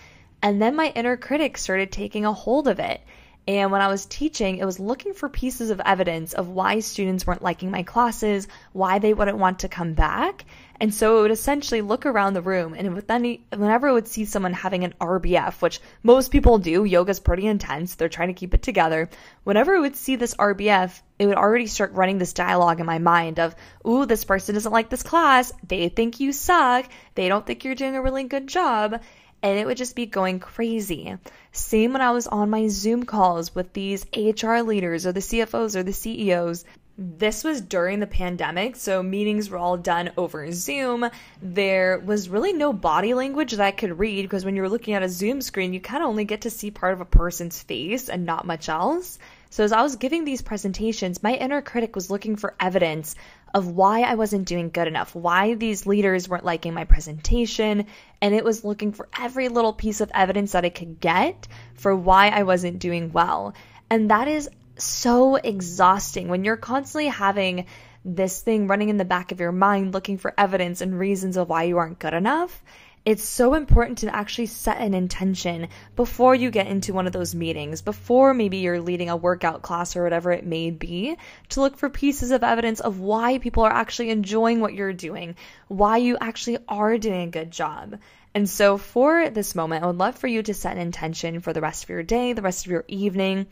And 0.41 0.62
then 0.62 0.75
my 0.75 0.91
inner 0.95 1.18
critic 1.18 1.57
started 1.57 1.91
taking 1.91 2.25
a 2.25 2.33
hold 2.33 2.68
of 2.68 2.80
it. 2.80 3.01
And 3.47 3.71
when 3.71 3.81
I 3.81 3.89
was 3.89 4.07
teaching, 4.07 4.57
it 4.57 4.65
was 4.65 4.80
looking 4.80 5.13
for 5.13 5.30
pieces 5.30 5.69
of 5.69 5.80
evidence 5.80 6.33
of 6.33 6.50
why 6.50 6.80
students 6.80 7.27
weren't 7.27 7.44
liking 7.44 7.69
my 7.69 7.83
classes, 7.83 8.47
why 8.74 8.97
they 8.97 9.13
wouldn't 9.13 9.38
want 9.38 9.59
to 9.59 9.69
come 9.69 9.94
back. 9.94 10.45
And 10.80 10.94
so 10.94 11.19
it 11.19 11.21
would 11.21 11.31
essentially 11.31 11.81
look 11.81 12.06
around 12.06 12.33
the 12.33 12.42
room, 12.42 12.74
and 12.74 12.97
then 12.97 13.38
whenever 13.56 13.88
it 13.88 13.94
would 13.94 14.09
see 14.09 14.25
someone 14.25 14.51
having 14.51 14.83
an 14.83 14.94
RBF, 15.00 15.62
which 15.62 15.80
most 16.03 16.31
people 16.31 16.57
do, 16.57 16.83
yoga's 16.83 17.21
pretty 17.21 17.47
intense, 17.47 17.95
they're 17.95 18.09
trying 18.09 18.27
to 18.27 18.33
keep 18.33 18.53
it 18.53 18.62
together. 18.62 19.09
Whenever 19.45 19.75
it 19.75 19.80
would 19.80 19.95
see 19.95 20.18
this 20.18 20.36
RBF, 20.36 21.01
it 21.18 21.27
would 21.27 21.38
already 21.38 21.68
start 21.68 21.94
running 21.94 22.18
this 22.18 22.33
dialogue 22.33 22.81
in 22.81 22.86
my 22.86 23.00
mind 23.00 23.39
of, 23.39 23.56
ooh, 23.88 24.06
this 24.06 24.25
person 24.25 24.56
doesn't 24.56 24.74
like 24.74 24.89
this 24.89 25.03
class, 25.03 25.53
they 25.65 25.88
think 25.88 26.19
you 26.19 26.33
suck, 26.33 26.89
they 27.13 27.30
don't 27.30 27.45
think 27.45 27.63
you're 27.63 27.75
doing 27.75 27.95
a 27.95 28.01
really 28.01 28.25
good 28.25 28.48
job 28.48 29.00
and 29.45 29.59
it 29.59 29.68
would 29.68 29.77
just 29.77 29.95
be 29.95 30.07
going 30.07 30.39
crazy. 30.39 31.15
Same 31.51 31.94
when 31.94 32.01
I 32.01 32.09
was 32.09 32.25
on 32.25 32.50
my 32.50 32.68
Zoom 32.68 33.03
calls 33.03 33.53
with 33.53 33.74
these 33.74 34.03
HR 34.18 34.62
leaders 34.62 35.06
or 35.06 35.12
the 35.12 35.19
CFOs 35.19 35.75
or 35.75 35.83
the 35.83 35.94
CEOs. 35.94 36.65
This 36.97 37.44
was 37.44 37.62
during 37.62 38.00
the 38.00 38.07
pandemic, 38.07 38.75
so 38.75 39.03
meetings 39.03 39.50
were 39.51 39.59
all 39.59 39.77
done 39.77 40.12
over 40.18 40.51
Zoom. 40.51 41.07
There 41.44 42.00
was 42.00 42.27
really 42.27 42.53
no 42.53 42.74
body 42.74 43.13
language 43.13 43.51
that 43.51 43.59
I 43.59 43.69
could 43.69 44.00
read 44.00 44.24
because 44.24 44.45
when 44.45 44.56
you're 44.56 44.69
looking 44.69 44.95
at 44.95 45.03
a 45.03 45.09
Zoom 45.09 45.42
screen, 45.42 45.74
you 45.74 45.80
kind 45.80 46.01
of 46.01 46.09
only 46.09 46.25
get 46.25 46.41
to 46.41 46.50
see 46.50 46.71
part 46.71 46.94
of 46.94 47.01
a 47.01 47.06
person's 47.06 47.62
face 47.62 48.09
and 48.09 48.25
not 48.25 48.48
much 48.48 48.68
else. 48.68 49.19
So, 49.51 49.63
as 49.63 49.71
I 49.71 49.83
was 49.83 49.95
giving 49.95 50.25
these 50.25 50.41
presentations, 50.41 51.21
my 51.21 51.36
inner 51.36 51.62
critic 51.62 51.95
was 51.95 52.09
looking 52.09 52.36
for 52.36 52.56
evidence 52.59 53.15
of 53.55 53.69
why 53.69 54.01
I 54.01 54.15
wasn't 54.15 54.49
doing 54.49 54.69
good 54.69 54.89
enough, 54.89 55.15
why 55.15 55.53
these 55.53 55.85
leaders 55.85 56.27
weren't 56.27 56.43
liking 56.43 56.73
my 56.73 56.83
presentation, 56.83 57.85
and 58.21 58.35
it 58.35 58.43
was 58.43 58.65
looking 58.65 58.91
for 58.91 59.07
every 59.17 59.47
little 59.47 59.71
piece 59.71 60.01
of 60.01 60.11
evidence 60.13 60.51
that 60.51 60.65
it 60.65 60.75
could 60.75 60.99
get 60.99 61.47
for 61.75 61.95
why 61.95 62.27
I 62.27 62.43
wasn't 62.43 62.79
doing 62.79 63.13
well. 63.13 63.53
And 63.89 64.11
that 64.11 64.27
is 64.27 64.49
so 64.77 65.35
exhausting 65.35 66.27
when 66.27 66.43
you're 66.43 66.57
constantly 66.57 67.07
having 67.07 67.65
this 68.03 68.41
thing 68.41 68.67
running 68.67 68.89
in 68.89 68.97
the 68.97 69.05
back 69.05 69.31
of 69.31 69.39
your 69.39 69.53
mind 69.53 69.93
looking 69.93 70.17
for 70.17 70.33
evidence 70.38 70.81
and 70.81 71.00
reasons 71.00 71.38
of 71.38 71.47
why 71.47 71.63
you 71.63 71.77
aren't 71.77 71.97
good 71.97 72.13
enough. 72.13 72.62
It's 73.05 73.24
so 73.24 73.53
important 73.53 74.00
to 74.00 74.15
actually 74.15 74.47
set 74.47 74.79
an 74.81 74.95
intention 74.95 75.67
before 75.95 76.33
you 76.33 76.50
get 76.50 76.65
into 76.65 76.91
one 76.91 77.05
of 77.05 77.13
those 77.13 77.35
meetings, 77.35 77.83
before 77.83 78.33
maybe 78.33 78.57
you're 78.57 78.81
leading 78.81 79.12
a 79.12 79.15
workout 79.15 79.62
class 79.62 79.95
or 79.95 80.01
whatever 80.01 80.31
it 80.31 80.43
may 80.43 80.71
be, 80.71 81.15
to 81.50 81.62
look 81.62 81.77
for 81.77 81.88
pieces 81.88 82.31
of 82.31 82.43
evidence 82.43 82.79
of 82.79 83.00
why 83.00 83.38
people 83.38 83.62
are 83.62 83.71
actually 83.71 84.09
enjoying 84.09 84.59
what 84.59 84.74
you're 84.74 84.91
doing, 84.91 85.35
why 85.67 85.97
you 85.97 86.17
actually 86.19 86.57
are 86.67 86.97
doing 86.97 87.27
a 87.27 87.31
good 87.31 87.51
job. 87.51 88.00
And 88.33 88.50
so, 88.50 88.79
for 88.79 89.29
this 89.29 89.53
moment, 89.53 89.83
I 89.83 89.88
would 89.88 89.97
love 89.97 90.17
for 90.17 90.27
you 90.27 90.41
to 90.41 90.55
set 90.55 90.75
an 90.75 90.81
intention 90.81 91.41
for 91.41 91.53
the 91.53 91.62
rest 91.62 91.83
of 91.83 91.89
your 91.89 92.01
day, 92.01 92.33
the 92.33 92.41
rest 92.41 92.65
of 92.65 92.71
your 92.71 92.85
evening, 92.88 93.45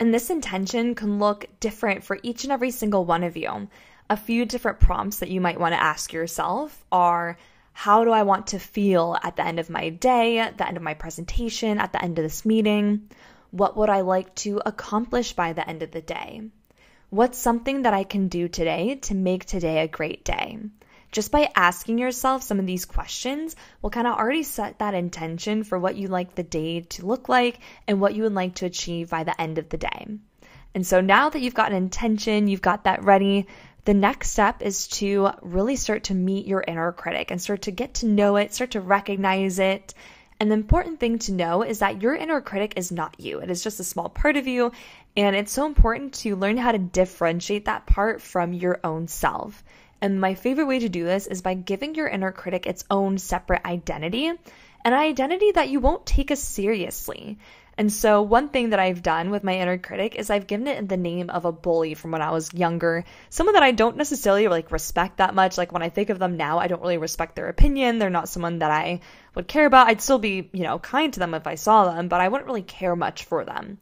and 0.00 0.12
this 0.12 0.30
intention 0.30 0.94
can 0.94 1.18
look 1.18 1.46
different 1.60 2.02
for 2.02 2.18
each 2.22 2.44
and 2.44 2.52
every 2.52 2.70
single 2.70 3.04
one 3.04 3.24
of 3.24 3.36
you. 3.36 3.68
A 4.08 4.16
few 4.16 4.46
different 4.46 4.80
prompts 4.80 5.18
that 5.18 5.30
you 5.30 5.42
might 5.42 5.60
want 5.60 5.74
to 5.74 5.82
ask 5.82 6.14
yourself 6.14 6.82
are 6.90 7.36
how 7.78 8.04
do 8.04 8.10
I 8.10 8.22
want 8.22 8.46
to 8.48 8.58
feel 8.58 9.18
at 9.22 9.36
the 9.36 9.46
end 9.46 9.60
of 9.60 9.68
my 9.68 9.90
day, 9.90 10.38
at 10.38 10.56
the 10.56 10.66
end 10.66 10.78
of 10.78 10.82
my 10.82 10.94
presentation, 10.94 11.78
at 11.78 11.92
the 11.92 12.02
end 12.02 12.18
of 12.18 12.24
this 12.24 12.46
meeting? 12.46 13.10
What 13.50 13.76
would 13.76 13.90
I 13.90 14.00
like 14.00 14.34
to 14.36 14.62
accomplish 14.64 15.34
by 15.34 15.52
the 15.52 15.68
end 15.68 15.82
of 15.82 15.90
the 15.90 16.00
day? 16.00 16.40
What's 17.10 17.36
something 17.36 17.82
that 17.82 17.92
I 17.92 18.04
can 18.04 18.28
do 18.28 18.48
today 18.48 18.94
to 19.02 19.14
make 19.14 19.44
today 19.44 19.82
a 19.82 19.88
great 19.88 20.24
day? 20.24 20.58
just 21.12 21.30
by 21.30 21.50
asking 21.54 21.98
yourself 21.98 22.42
some 22.42 22.58
of 22.58 22.66
these 22.66 22.84
questions 22.84 23.56
will 23.80 23.90
kind 23.90 24.06
of 24.06 24.18
already 24.18 24.42
set 24.42 24.78
that 24.78 24.92
intention 24.92 25.62
for 25.62 25.78
what 25.78 25.96
you 25.96 26.08
like 26.08 26.34
the 26.34 26.42
day 26.42 26.80
to 26.80 27.06
look 27.06 27.28
like 27.28 27.60
and 27.86 28.00
what 28.00 28.14
you 28.14 28.22
would 28.22 28.34
like 28.34 28.54
to 28.54 28.66
achieve 28.66 29.08
by 29.10 29.22
the 29.24 29.40
end 29.40 29.58
of 29.58 29.68
the 29.68 29.78
day. 29.78 30.06
And 30.74 30.86
so 30.86 31.00
now 31.00 31.30
that 31.30 31.40
you've 31.40 31.54
got 31.54 31.70
an 31.70 31.76
intention, 31.76 32.48
you've 32.48 32.60
got 32.60 32.84
that 32.84 33.04
ready, 33.04 33.46
the 33.86 33.94
next 33.94 34.32
step 34.32 34.62
is 34.62 34.88
to 34.88 35.30
really 35.42 35.76
start 35.76 36.04
to 36.04 36.14
meet 36.14 36.46
your 36.46 36.62
inner 36.66 36.90
critic 36.90 37.30
and 37.30 37.40
start 37.40 37.62
to 37.62 37.70
get 37.70 37.94
to 37.94 38.06
know 38.06 38.34
it, 38.34 38.52
start 38.52 38.72
to 38.72 38.80
recognize 38.80 39.60
it. 39.60 39.94
And 40.40 40.50
the 40.50 40.54
important 40.54 40.98
thing 40.98 41.20
to 41.20 41.32
know 41.32 41.62
is 41.62 41.78
that 41.78 42.02
your 42.02 42.14
inner 42.14 42.40
critic 42.40 42.74
is 42.76 42.90
not 42.90 43.18
you. 43.20 43.38
It 43.38 43.48
is 43.48 43.62
just 43.62 43.78
a 43.78 43.84
small 43.84 44.08
part 44.08 44.36
of 44.36 44.48
you. 44.48 44.72
And 45.16 45.36
it's 45.36 45.52
so 45.52 45.66
important 45.66 46.14
to 46.14 46.34
learn 46.34 46.56
how 46.56 46.72
to 46.72 46.78
differentiate 46.78 47.66
that 47.66 47.86
part 47.86 48.20
from 48.20 48.52
your 48.52 48.80
own 48.82 49.06
self. 49.06 49.62
And 50.02 50.20
my 50.20 50.34
favorite 50.34 50.66
way 50.66 50.80
to 50.80 50.88
do 50.88 51.04
this 51.04 51.28
is 51.28 51.40
by 51.40 51.54
giving 51.54 51.94
your 51.94 52.08
inner 52.08 52.32
critic 52.32 52.66
its 52.66 52.84
own 52.90 53.18
separate 53.18 53.64
identity, 53.64 54.26
an 54.26 54.92
identity 54.92 55.52
that 55.52 55.68
you 55.68 55.78
won't 55.78 56.04
take 56.04 56.32
as 56.32 56.42
seriously. 56.42 57.38
And 57.78 57.92
so, 57.92 58.22
one 58.22 58.48
thing 58.48 58.70
that 58.70 58.80
I've 58.80 59.02
done 59.02 59.30
with 59.30 59.44
my 59.44 59.58
inner 59.58 59.76
critic 59.76 60.14
is 60.14 60.30
I've 60.30 60.46
given 60.46 60.66
it 60.66 60.88
the 60.88 60.96
name 60.96 61.28
of 61.28 61.44
a 61.44 61.52
bully 61.52 61.92
from 61.92 62.10
when 62.10 62.22
I 62.22 62.30
was 62.30 62.54
younger. 62.54 63.04
Someone 63.28 63.52
that 63.52 63.62
I 63.62 63.72
don't 63.72 63.98
necessarily 63.98 64.48
like 64.48 64.72
respect 64.72 65.18
that 65.18 65.34
much. 65.34 65.58
Like 65.58 65.72
when 65.72 65.82
I 65.82 65.90
think 65.90 66.08
of 66.08 66.18
them 66.18 66.38
now, 66.38 66.58
I 66.58 66.68
don't 66.68 66.80
really 66.80 66.96
respect 66.96 67.36
their 67.36 67.48
opinion. 67.48 67.98
They're 67.98 68.08
not 68.08 68.30
someone 68.30 68.60
that 68.60 68.70
I 68.70 69.00
would 69.34 69.46
care 69.46 69.66
about. 69.66 69.88
I'd 69.88 70.00
still 70.00 70.18
be, 70.18 70.48
you 70.52 70.62
know, 70.62 70.78
kind 70.78 71.12
to 71.12 71.20
them 71.20 71.34
if 71.34 71.46
I 71.46 71.56
saw 71.56 71.92
them, 71.92 72.08
but 72.08 72.22
I 72.22 72.28
wouldn't 72.28 72.46
really 72.46 72.62
care 72.62 72.96
much 72.96 73.24
for 73.24 73.44
them. 73.44 73.78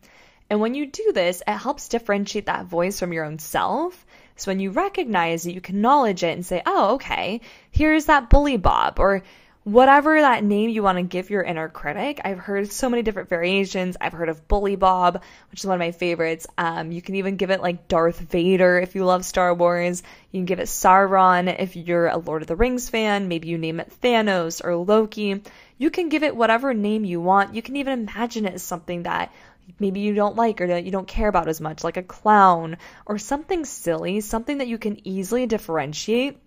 And 0.50 0.60
when 0.60 0.74
you 0.74 0.86
do 0.86 1.12
this, 1.14 1.42
it 1.46 1.52
helps 1.52 1.88
differentiate 1.88 2.46
that 2.46 2.66
voice 2.66 2.98
from 2.98 3.12
your 3.12 3.24
own 3.24 3.38
self. 3.38 4.04
So 4.36 4.50
when 4.50 4.58
you 4.58 4.70
recognize 4.70 5.46
it, 5.46 5.52
you 5.52 5.58
acknowledge 5.58 6.24
it 6.24 6.32
and 6.32 6.44
say, 6.44 6.62
oh, 6.66 6.94
okay, 6.94 7.40
here's 7.70 8.06
that 8.06 8.28
bully 8.28 8.56
Bob, 8.56 8.98
or 8.98 9.22
whatever 9.64 10.20
that 10.20 10.44
name 10.44 10.68
you 10.68 10.82
want 10.82 10.98
to 10.98 11.02
give 11.02 11.30
your 11.30 11.42
inner 11.42 11.70
critic. 11.70 12.20
I've 12.22 12.38
heard 12.38 12.70
so 12.70 12.90
many 12.90 13.02
different 13.02 13.30
variations. 13.30 13.96
I've 13.98 14.12
heard 14.12 14.28
of 14.28 14.46
Bully 14.46 14.76
Bob, 14.76 15.22
which 15.50 15.60
is 15.60 15.66
one 15.66 15.74
of 15.74 15.78
my 15.78 15.90
favorites. 15.90 16.46
Um, 16.58 16.92
you 16.92 17.00
can 17.00 17.14
even 17.14 17.36
give 17.36 17.50
it 17.50 17.62
like 17.62 17.88
Darth 17.88 18.20
Vader 18.20 18.78
if 18.78 18.94
you 18.94 19.06
love 19.06 19.24
Star 19.24 19.54
Wars. 19.54 20.02
You 20.30 20.38
can 20.38 20.44
give 20.44 20.60
it 20.60 20.68
Sauron 20.68 21.58
if 21.58 21.76
you're 21.76 22.08
a 22.08 22.18
Lord 22.18 22.42
of 22.42 22.48
the 22.48 22.56
Rings 22.56 22.90
fan. 22.90 23.28
Maybe 23.28 23.48
you 23.48 23.56
name 23.56 23.80
it 23.80 23.92
Thanos 24.02 24.62
or 24.62 24.76
Loki. 24.76 25.42
You 25.78 25.90
can 25.90 26.10
give 26.10 26.22
it 26.22 26.36
whatever 26.36 26.74
name 26.74 27.06
you 27.06 27.22
want. 27.22 27.54
You 27.54 27.62
can 27.62 27.76
even 27.76 28.00
imagine 28.00 28.44
it 28.44 28.54
as 28.54 28.62
something 28.62 29.04
that 29.04 29.32
maybe 29.78 30.00
you 30.00 30.14
don't 30.14 30.36
like 30.36 30.60
or 30.60 30.66
that 30.66 30.84
you 30.84 30.90
don't 30.90 31.08
care 31.08 31.28
about 31.28 31.48
as 31.48 31.62
much, 31.62 31.82
like 31.82 31.96
a 31.96 32.02
clown 32.02 32.76
or 33.06 33.16
something 33.16 33.64
silly, 33.64 34.20
something 34.20 34.58
that 34.58 34.68
you 34.68 34.76
can 34.76 35.06
easily 35.08 35.46
differentiate 35.46 36.38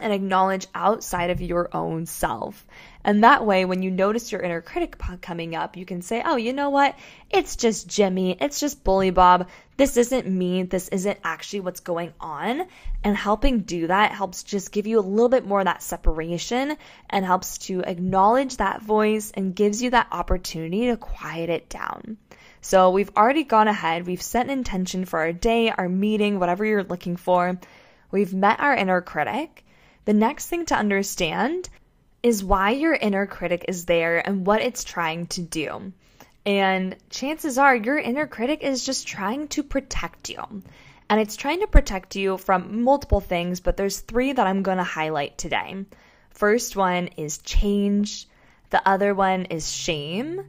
and 0.00 0.12
acknowledge 0.12 0.66
outside 0.74 1.30
of 1.30 1.40
your 1.40 1.68
own 1.74 2.06
self. 2.06 2.66
And 3.04 3.22
that 3.22 3.46
way, 3.46 3.64
when 3.64 3.82
you 3.82 3.90
notice 3.90 4.32
your 4.32 4.40
inner 4.40 4.60
critic 4.60 4.96
coming 5.20 5.54
up, 5.54 5.76
you 5.76 5.86
can 5.86 6.02
say, 6.02 6.22
oh, 6.24 6.36
you 6.36 6.52
know 6.52 6.70
what? 6.70 6.96
It's 7.30 7.56
just 7.56 7.86
Jimmy. 7.86 8.36
It's 8.40 8.58
just 8.58 8.82
Bully 8.82 9.10
Bob. 9.10 9.48
This 9.76 9.96
isn't 9.96 10.26
me. 10.26 10.64
This 10.64 10.88
isn't 10.88 11.18
actually 11.22 11.60
what's 11.60 11.80
going 11.80 12.12
on. 12.20 12.66
And 13.04 13.16
helping 13.16 13.60
do 13.60 13.86
that 13.86 14.12
helps 14.12 14.42
just 14.42 14.72
give 14.72 14.86
you 14.86 14.98
a 14.98 15.00
little 15.00 15.28
bit 15.28 15.46
more 15.46 15.60
of 15.60 15.66
that 15.66 15.82
separation 15.82 16.76
and 17.08 17.24
helps 17.24 17.58
to 17.58 17.82
acknowledge 17.82 18.56
that 18.56 18.82
voice 18.82 19.30
and 19.32 19.54
gives 19.54 19.82
you 19.82 19.90
that 19.90 20.08
opportunity 20.10 20.86
to 20.86 20.96
quiet 20.96 21.48
it 21.48 21.68
down. 21.68 22.16
So 22.60 22.90
we've 22.90 23.16
already 23.16 23.44
gone 23.44 23.68
ahead. 23.68 24.06
We've 24.06 24.20
set 24.20 24.46
an 24.46 24.50
intention 24.50 25.04
for 25.04 25.20
our 25.20 25.32
day, 25.32 25.70
our 25.70 25.88
meeting, 25.88 26.40
whatever 26.40 26.64
you're 26.64 26.82
looking 26.82 27.14
for. 27.14 27.56
We've 28.10 28.34
met 28.34 28.58
our 28.58 28.74
inner 28.74 29.00
critic. 29.00 29.64
The 30.06 30.14
next 30.14 30.46
thing 30.46 30.66
to 30.66 30.76
understand 30.76 31.68
is 32.22 32.44
why 32.44 32.70
your 32.70 32.94
inner 32.94 33.26
critic 33.26 33.64
is 33.66 33.86
there 33.86 34.24
and 34.24 34.46
what 34.46 34.62
it's 34.62 34.84
trying 34.84 35.26
to 35.26 35.42
do. 35.42 35.92
And 36.44 36.96
chances 37.10 37.58
are 37.58 37.74
your 37.74 37.98
inner 37.98 38.28
critic 38.28 38.62
is 38.62 38.86
just 38.86 39.08
trying 39.08 39.48
to 39.48 39.64
protect 39.64 40.30
you. 40.30 40.62
And 41.10 41.20
it's 41.20 41.34
trying 41.34 41.58
to 41.60 41.66
protect 41.66 42.14
you 42.14 42.38
from 42.38 42.82
multiple 42.82 43.20
things, 43.20 43.58
but 43.58 43.76
there's 43.76 43.98
three 43.98 44.32
that 44.32 44.46
I'm 44.46 44.62
going 44.62 44.78
to 44.78 44.84
highlight 44.84 45.38
today. 45.38 45.84
First 46.30 46.76
one 46.76 47.08
is 47.16 47.38
change, 47.38 48.28
the 48.70 48.88
other 48.88 49.12
one 49.12 49.46
is 49.46 49.68
shame, 49.68 50.40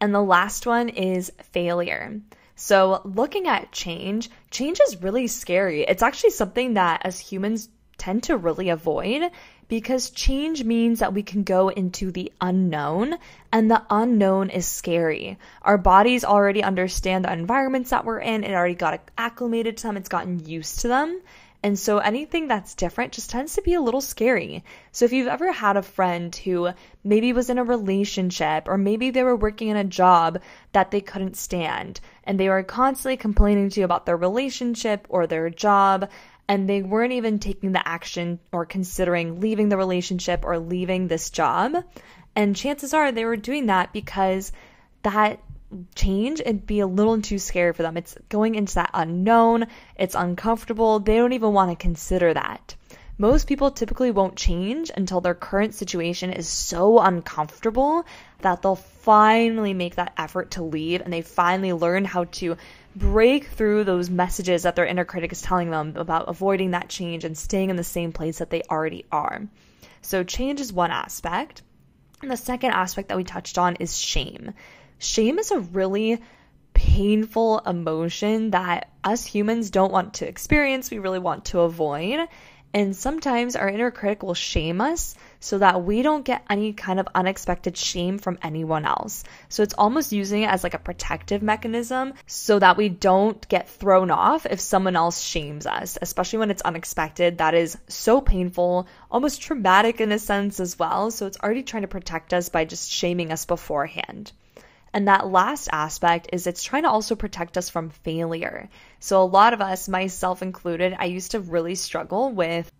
and 0.00 0.12
the 0.12 0.22
last 0.22 0.66
one 0.66 0.88
is 0.88 1.30
failure. 1.52 2.20
So, 2.56 3.00
looking 3.04 3.46
at 3.46 3.70
change, 3.70 4.28
change 4.50 4.80
is 4.88 5.02
really 5.02 5.28
scary. 5.28 5.82
It's 5.82 6.02
actually 6.02 6.30
something 6.30 6.74
that 6.74 7.02
as 7.04 7.18
humans 7.18 7.68
tend 8.04 8.22
to 8.22 8.36
really 8.36 8.68
avoid 8.68 9.30
because 9.66 10.10
change 10.10 10.62
means 10.62 10.98
that 10.98 11.14
we 11.14 11.22
can 11.22 11.42
go 11.42 11.70
into 11.70 12.12
the 12.12 12.30
unknown 12.38 13.16
and 13.50 13.70
the 13.70 13.82
unknown 13.88 14.50
is 14.50 14.66
scary. 14.66 15.38
Our 15.62 15.78
bodies 15.78 16.22
already 16.22 16.62
understand 16.62 17.24
the 17.24 17.32
environments 17.32 17.90
that 17.90 18.04
we're 18.04 18.18
in. 18.18 18.44
It 18.44 18.52
already 18.52 18.74
got 18.74 19.00
acclimated 19.16 19.78
to 19.78 19.86
them. 19.86 19.96
It's 19.96 20.10
gotten 20.10 20.44
used 20.44 20.80
to 20.80 20.88
them. 20.88 21.18
And 21.64 21.78
so 21.78 21.96
anything 21.96 22.46
that's 22.46 22.74
different 22.74 23.14
just 23.14 23.30
tends 23.30 23.54
to 23.54 23.62
be 23.62 23.72
a 23.72 23.80
little 23.80 24.02
scary. 24.02 24.62
So 24.92 25.06
if 25.06 25.14
you've 25.14 25.28
ever 25.28 25.50
had 25.50 25.78
a 25.78 25.82
friend 25.82 26.36
who 26.36 26.68
maybe 27.02 27.32
was 27.32 27.48
in 27.48 27.56
a 27.56 27.64
relationship 27.64 28.68
or 28.68 28.76
maybe 28.76 29.08
they 29.08 29.22
were 29.22 29.34
working 29.34 29.68
in 29.68 29.78
a 29.78 29.84
job 29.84 30.42
that 30.72 30.90
they 30.90 31.00
couldn't 31.00 31.38
stand 31.38 32.00
and 32.24 32.38
they 32.38 32.50
were 32.50 32.62
constantly 32.64 33.16
complaining 33.16 33.70
to 33.70 33.80
you 33.80 33.86
about 33.86 34.04
their 34.04 34.18
relationship 34.18 35.06
or 35.08 35.26
their 35.26 35.48
job 35.48 36.10
and 36.48 36.68
they 36.68 36.82
weren't 36.82 37.12
even 37.12 37.38
taking 37.38 37.72
the 37.72 37.86
action 37.86 38.38
or 38.52 38.66
considering 38.66 39.40
leaving 39.40 39.68
the 39.68 39.76
relationship 39.76 40.44
or 40.44 40.58
leaving 40.58 41.08
this 41.08 41.30
job. 41.30 41.84
And 42.36 42.56
chances 42.56 42.92
are 42.92 43.12
they 43.12 43.24
were 43.24 43.36
doing 43.36 43.66
that 43.66 43.92
because 43.92 44.52
that 45.02 45.40
change 45.94 46.40
it'd 46.40 46.66
be 46.66 46.80
a 46.80 46.86
little 46.86 47.20
too 47.20 47.38
scary 47.38 47.72
for 47.72 47.82
them. 47.82 47.96
It's 47.96 48.16
going 48.28 48.54
into 48.54 48.74
that 48.74 48.90
unknown, 48.94 49.66
it's 49.96 50.14
uncomfortable. 50.14 50.98
They 51.00 51.16
don't 51.16 51.32
even 51.32 51.52
want 51.52 51.70
to 51.70 51.82
consider 51.82 52.34
that. 52.34 52.74
Most 53.16 53.46
people 53.46 53.70
typically 53.70 54.10
won't 54.10 54.34
change 54.34 54.90
until 54.94 55.20
their 55.20 55.36
current 55.36 55.74
situation 55.74 56.32
is 56.32 56.48
so 56.48 56.98
uncomfortable 56.98 58.04
that 58.40 58.60
they'll 58.60 58.74
finally 58.74 59.72
make 59.72 59.94
that 59.94 60.12
effort 60.16 60.50
to 60.52 60.64
leave 60.64 61.00
and 61.00 61.12
they 61.12 61.22
finally 61.22 61.72
learn 61.72 62.04
how 62.04 62.24
to 62.24 62.56
break 62.96 63.46
through 63.46 63.84
those 63.84 64.10
messages 64.10 64.62
that 64.62 64.76
their 64.76 64.86
inner 64.86 65.04
critic 65.04 65.32
is 65.32 65.42
telling 65.42 65.70
them 65.70 65.94
about 65.96 66.28
avoiding 66.28 66.72
that 66.72 66.88
change 66.88 67.24
and 67.24 67.36
staying 67.36 67.70
in 67.70 67.76
the 67.76 67.84
same 67.84 68.12
place 68.12 68.38
that 68.38 68.50
they 68.50 68.62
already 68.70 69.04
are. 69.10 69.46
So, 70.02 70.22
change 70.22 70.60
is 70.60 70.72
one 70.72 70.90
aspect. 70.90 71.62
And 72.22 72.30
the 72.30 72.36
second 72.36 72.70
aspect 72.70 73.08
that 73.08 73.16
we 73.16 73.24
touched 73.24 73.58
on 73.58 73.76
is 73.76 73.98
shame. 73.98 74.54
Shame 74.98 75.38
is 75.38 75.50
a 75.50 75.60
really 75.60 76.20
painful 76.72 77.60
emotion 77.60 78.50
that 78.50 78.90
us 79.02 79.24
humans 79.24 79.70
don't 79.70 79.92
want 79.92 80.14
to 80.14 80.28
experience, 80.28 80.90
we 80.90 80.98
really 80.98 81.18
want 81.18 81.46
to 81.46 81.60
avoid. 81.60 82.28
And 82.74 82.96
sometimes 82.96 83.54
our 83.54 83.68
inner 83.68 83.92
critic 83.92 84.24
will 84.24 84.34
shame 84.34 84.80
us 84.80 85.14
so 85.38 85.58
that 85.58 85.84
we 85.84 86.02
don't 86.02 86.24
get 86.24 86.44
any 86.50 86.72
kind 86.72 86.98
of 86.98 87.06
unexpected 87.14 87.76
shame 87.76 88.18
from 88.18 88.36
anyone 88.42 88.84
else. 88.84 89.22
So 89.48 89.62
it's 89.62 89.74
almost 89.78 90.10
using 90.10 90.42
it 90.42 90.50
as 90.50 90.64
like 90.64 90.74
a 90.74 90.80
protective 90.80 91.40
mechanism 91.40 92.14
so 92.26 92.58
that 92.58 92.76
we 92.76 92.88
don't 92.88 93.46
get 93.48 93.68
thrown 93.68 94.10
off 94.10 94.44
if 94.44 94.58
someone 94.58 94.96
else 94.96 95.22
shames 95.22 95.66
us, 95.66 95.98
especially 96.02 96.40
when 96.40 96.50
it's 96.50 96.62
unexpected. 96.62 97.38
That 97.38 97.54
is 97.54 97.78
so 97.86 98.20
painful, 98.20 98.88
almost 99.08 99.40
traumatic 99.40 100.00
in 100.00 100.10
a 100.10 100.18
sense 100.18 100.58
as 100.58 100.76
well. 100.76 101.12
So 101.12 101.26
it's 101.26 101.38
already 101.38 101.62
trying 101.62 101.82
to 101.82 101.88
protect 101.88 102.34
us 102.34 102.48
by 102.48 102.64
just 102.64 102.90
shaming 102.90 103.30
us 103.30 103.44
beforehand. 103.44 104.32
And 104.94 105.08
that 105.08 105.26
last 105.26 105.68
aspect 105.72 106.28
is 106.32 106.46
it's 106.46 106.62
trying 106.62 106.84
to 106.84 106.88
also 106.88 107.16
protect 107.16 107.58
us 107.58 107.68
from 107.68 107.90
failure. 107.90 108.68
So, 109.00 109.20
a 109.20 109.26
lot 109.26 109.52
of 109.52 109.60
us, 109.60 109.88
myself 109.88 110.40
included, 110.40 110.94
I 110.96 111.06
used 111.06 111.32
to 111.32 111.40
really 111.40 111.74
struggle 111.74 112.30
with 112.30 112.70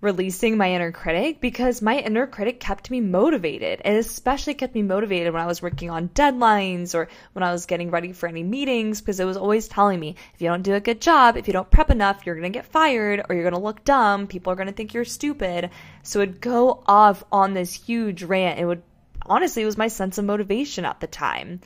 releasing 0.00 0.56
my 0.56 0.72
inner 0.72 0.92
critic 0.92 1.40
because 1.40 1.82
my 1.82 1.98
inner 1.98 2.26
critic 2.26 2.60
kept 2.60 2.90
me 2.90 3.00
motivated. 3.00 3.82
It 3.84 3.96
especially 3.96 4.54
kept 4.54 4.74
me 4.74 4.82
motivated 4.82 5.32
when 5.32 5.42
I 5.42 5.46
was 5.46 5.60
working 5.60 5.90
on 5.90 6.08
deadlines 6.10 6.94
or 6.94 7.08
when 7.32 7.42
I 7.42 7.52
was 7.52 7.66
getting 7.66 7.90
ready 7.90 8.12
for 8.12 8.28
any 8.28 8.44
meetings 8.44 9.00
because 9.00 9.18
it 9.18 9.24
was 9.24 9.36
always 9.36 9.68
telling 9.68 9.98
me 9.98 10.14
if 10.34 10.40
you 10.40 10.48
don't 10.48 10.62
do 10.62 10.74
a 10.74 10.80
good 10.80 11.00
job, 11.00 11.36
if 11.36 11.48
you 11.48 11.52
don't 11.52 11.70
prep 11.70 11.90
enough, 11.90 12.24
you're 12.24 12.36
going 12.36 12.50
to 12.50 12.56
get 12.56 12.66
fired 12.66 13.26
or 13.28 13.34
you're 13.34 13.44
going 13.44 13.54
to 13.54 13.60
look 13.60 13.84
dumb. 13.84 14.26
People 14.26 14.52
are 14.52 14.56
going 14.56 14.68
to 14.68 14.72
think 14.72 14.94
you're 14.94 15.04
stupid. 15.04 15.70
So 16.02 16.20
it'd 16.20 16.40
go 16.40 16.82
off 16.86 17.24
on 17.32 17.54
this 17.54 17.74
huge 17.74 18.22
rant. 18.22 18.60
It 18.60 18.64
would 18.64 18.82
honestly, 19.28 19.62
it 19.62 19.66
was 19.66 19.78
my 19.78 19.88
sense 19.88 20.18
of 20.18 20.24
motivation 20.24 20.84
at 20.84 21.00
the 21.00 21.06
time. 21.06 21.60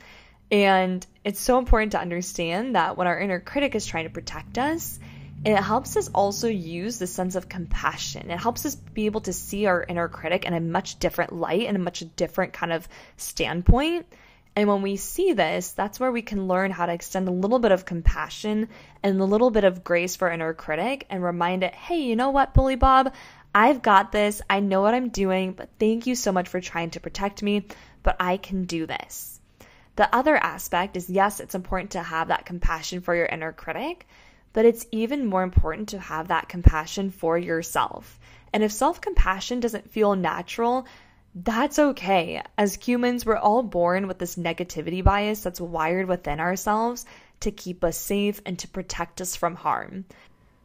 And 0.51 1.05
it's 1.23 1.39
so 1.39 1.57
important 1.57 1.93
to 1.93 1.99
understand 1.99 2.75
that 2.75 2.97
when 2.97 3.07
our 3.07 3.19
inner 3.19 3.39
critic 3.39 3.75
is 3.75 3.85
trying 3.85 4.03
to 4.03 4.09
protect 4.11 4.57
us, 4.57 4.99
it 5.45 5.57
helps 5.57 5.97
us 5.97 6.09
also 6.13 6.47
use 6.47 6.99
the 6.99 7.07
sense 7.07 7.35
of 7.35 7.49
compassion. 7.49 8.31
It 8.31 8.39
helps 8.39 8.65
us 8.65 8.75
be 8.75 9.07
able 9.07 9.21
to 9.21 9.33
see 9.33 9.65
our 9.65 9.83
inner 9.83 10.07
critic 10.07 10.45
in 10.45 10.53
a 10.53 10.61
much 10.61 10.99
different 10.99 11.33
light 11.33 11.67
and 11.67 11.75
a 11.75 11.79
much 11.79 12.03
different 12.15 12.53
kind 12.53 12.71
of 12.71 12.87
standpoint. 13.17 14.05
And 14.55 14.69
when 14.69 14.83
we 14.83 14.97
see 14.97 15.33
this, 15.33 15.71
that's 15.71 15.99
where 15.99 16.11
we 16.11 16.21
can 16.21 16.47
learn 16.47 16.71
how 16.71 16.85
to 16.85 16.93
extend 16.93 17.27
a 17.27 17.31
little 17.31 17.59
bit 17.59 17.71
of 17.71 17.85
compassion 17.85 18.69
and 19.01 19.19
a 19.19 19.25
little 19.25 19.49
bit 19.49 19.63
of 19.63 19.83
grace 19.83 20.15
for 20.15 20.29
inner 20.29 20.53
critic 20.53 21.07
and 21.09 21.23
remind 21.23 21.63
it, 21.63 21.73
hey, 21.73 22.01
you 22.01 22.15
know 22.15 22.29
what, 22.29 22.53
Bully 22.53 22.75
Bob? 22.75 23.13
I've 23.55 23.81
got 23.81 24.11
this. 24.11 24.41
I 24.49 24.59
know 24.61 24.81
what 24.81 24.95
I'm 24.95 25.09
doing, 25.09 25.53
but 25.53 25.69
thank 25.79 26.07
you 26.07 26.15
so 26.15 26.31
much 26.31 26.49
for 26.49 26.59
trying 26.59 26.89
to 26.91 26.99
protect 26.99 27.43
me, 27.43 27.65
but 28.01 28.15
I 28.19 28.37
can 28.37 28.65
do 28.65 28.87
this. 28.87 29.39
The 29.95 30.13
other 30.13 30.35
aspect 30.35 30.97
is 30.97 31.09
yes, 31.09 31.39
it's 31.39 31.53
important 31.53 31.91
to 31.91 32.01
have 32.01 32.29
that 32.29 32.47
compassion 32.47 33.01
for 33.01 33.15
your 33.15 33.27
inner 33.27 33.53
critic, 33.53 34.07
but 34.51 34.65
it's 34.65 34.87
even 34.91 35.27
more 35.27 35.43
important 35.43 35.89
to 35.89 35.99
have 35.99 36.29
that 36.29 36.49
compassion 36.49 37.11
for 37.11 37.37
yourself. 37.37 38.19
And 38.51 38.63
if 38.63 38.71
self 38.71 39.01
compassion 39.01 39.59
doesn't 39.59 39.91
feel 39.91 40.15
natural, 40.15 40.87
that's 41.35 41.79
okay. 41.79 42.41
As 42.57 42.75
humans, 42.75 43.25
we're 43.25 43.37
all 43.37 43.63
born 43.63 44.07
with 44.07 44.19
this 44.19 44.35
negativity 44.35 45.03
bias 45.03 45.41
that's 45.41 45.61
wired 45.61 46.07
within 46.07 46.39
ourselves 46.39 47.05
to 47.41 47.51
keep 47.51 47.83
us 47.83 47.97
safe 47.97 48.41
and 48.45 48.57
to 48.59 48.67
protect 48.67 49.21
us 49.21 49.35
from 49.35 49.55
harm. 49.55 50.05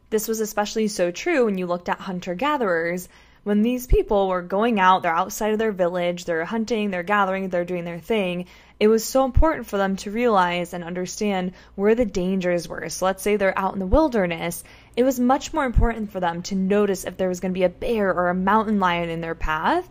This 0.09 0.27
was 0.27 0.39
especially 0.39 0.87
so 0.87 1.11
true 1.11 1.45
when 1.45 1.57
you 1.57 1.67
looked 1.67 1.87
at 1.87 1.99
hunter 1.99 2.33
gatherers. 2.33 3.07
When 3.43 3.61
these 3.61 3.85
people 3.85 4.27
were 4.27 4.41
going 4.41 4.79
out, 4.79 5.03
they're 5.03 5.15
outside 5.15 5.53
of 5.53 5.59
their 5.59 5.71
village, 5.71 6.25
they're 6.25 6.45
hunting, 6.45 6.89
they're 6.89 7.03
gathering, 7.03 7.49
they're 7.49 7.63
doing 7.63 7.85
their 7.85 7.99
thing. 7.99 8.45
It 8.79 8.87
was 8.87 9.03
so 9.03 9.23
important 9.23 9.67
for 9.67 9.77
them 9.77 9.95
to 9.97 10.11
realize 10.11 10.73
and 10.73 10.83
understand 10.83 11.53
where 11.75 11.95
the 11.95 12.05
dangers 12.05 12.67
were. 12.67 12.89
So 12.89 13.05
let's 13.05 13.21
say 13.21 13.35
they're 13.35 13.57
out 13.57 13.73
in 13.73 13.79
the 13.79 13.85
wilderness. 13.85 14.63
It 14.95 15.03
was 15.03 15.19
much 15.19 15.53
more 15.53 15.65
important 15.65 16.11
for 16.11 16.19
them 16.19 16.41
to 16.43 16.55
notice 16.55 17.05
if 17.05 17.15
there 17.15 17.29
was 17.29 17.39
going 17.39 17.53
to 17.53 17.59
be 17.59 17.63
a 17.63 17.69
bear 17.69 18.09
or 18.11 18.29
a 18.29 18.35
mountain 18.35 18.79
lion 18.79 19.09
in 19.09 19.21
their 19.21 19.35
path 19.35 19.87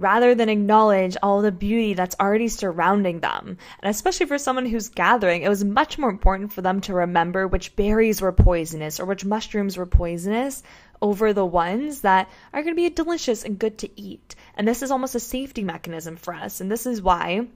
rather 0.00 0.34
than 0.34 0.48
acknowledge 0.48 1.16
all 1.22 1.42
the 1.42 1.52
beauty 1.52 1.94
that's 1.94 2.16
already 2.18 2.48
surrounding 2.48 3.20
them. 3.20 3.58
And 3.82 3.90
especially 3.90 4.26
for 4.26 4.38
someone 4.38 4.66
who's 4.66 4.88
gathering, 4.88 5.42
it 5.42 5.48
was 5.48 5.62
much 5.62 5.98
more 5.98 6.08
important 6.08 6.52
for 6.52 6.62
them 6.62 6.80
to 6.82 6.94
remember 6.94 7.46
which 7.46 7.76
berries 7.76 8.22
were 8.22 8.32
poisonous 8.32 8.98
or 8.98 9.04
which 9.04 9.24
mushrooms 9.24 9.76
were 9.76 9.86
poisonous 9.86 10.62
over 11.02 11.32
the 11.32 11.44
ones 11.44 12.00
that 12.00 12.30
are 12.52 12.62
going 12.62 12.74
to 12.74 12.82
be 12.82 12.88
delicious 12.88 13.44
and 13.44 13.58
good 13.58 13.78
to 13.78 14.00
eat. 14.00 14.34
And 14.56 14.66
this 14.66 14.82
is 14.82 14.90
almost 14.90 15.14
a 15.14 15.20
safety 15.20 15.62
mechanism 15.62 16.16
for 16.16 16.34
us. 16.34 16.60
And 16.60 16.70
this 16.70 16.86
is 16.86 17.02
why, 17.02 17.46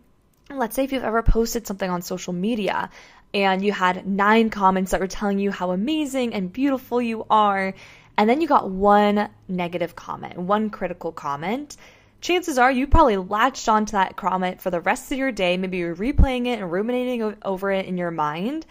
let's 0.51 0.77
say 0.77 0.85
if 0.85 0.93
you've 0.93 1.03
ever 1.03 1.23
posted 1.23 1.67
something 1.67 1.91
on 1.91 2.03
social 2.03 2.33
media 2.33 2.91
and 3.33 3.65
you 3.65 3.73
had 3.73 4.07
nine 4.07 4.51
comments 4.51 4.91
that 4.91 5.01
were 5.01 5.07
telling 5.07 5.39
you 5.39 5.51
how 5.51 5.71
amazing 5.71 6.35
and 6.35 6.53
beautiful 6.53 7.01
you 7.01 7.27
are, 7.31 7.75
and 8.17 8.31
then 8.31 8.41
you 8.41 8.47
got 8.47 8.71
one 8.71 9.29
negative 9.49 9.97
comment, 9.97 10.37
one 10.39 10.71
critical 10.71 11.11
comment 11.11 11.77
chances 12.25 12.57
are 12.57 12.73
you 12.73 12.87
probably 12.87 13.19
latched 13.19 13.69
onto 13.69 13.93
that 13.93 14.17
comment 14.17 14.59
for 14.59 14.71
the 14.71 14.81
rest 14.81 15.13
of 15.13 15.19
your 15.19 15.31
day. 15.31 15.59
Maybe 15.59 15.77
you're 15.77 15.95
replaying 15.95 16.47
it 16.47 16.59
and 16.59 16.73
ruminating 16.73 17.37
over 17.43 17.71
it 17.71 17.85
in 17.85 17.99
your 17.99 18.11
mind. 18.11 18.65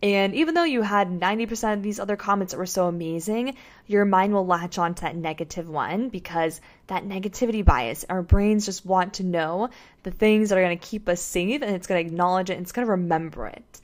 And 0.00 0.32
even 0.36 0.54
though 0.54 0.64
you 0.64 0.80
had 0.80 1.08
90% 1.08 1.74
of 1.74 1.82
these 1.82 1.98
other 1.98 2.14
comments 2.14 2.52
that 2.52 2.58
were 2.58 2.66
so 2.66 2.86
amazing, 2.86 3.56
your 3.88 4.04
mind 4.04 4.32
will 4.32 4.46
latch 4.46 4.78
on 4.78 4.94
to 4.94 5.02
that 5.02 5.16
negative 5.16 5.68
one 5.68 6.08
because 6.08 6.60
that 6.86 7.04
negativity 7.04 7.64
bias, 7.64 8.04
our 8.08 8.22
brains 8.22 8.64
just 8.64 8.86
want 8.86 9.14
to 9.14 9.24
know 9.24 9.70
the 10.04 10.12
things 10.12 10.48
that 10.48 10.58
are 10.58 10.62
going 10.62 10.78
to 10.78 10.88
keep 10.88 11.08
us 11.08 11.20
safe 11.20 11.62
and 11.62 11.74
it's 11.74 11.88
going 11.88 12.02
to 12.02 12.08
acknowledge 12.08 12.48
it 12.48 12.54
and 12.54 12.62
it's 12.62 12.72
going 12.72 12.86
to 12.86 12.92
remember 12.92 13.48
it. 13.48 13.80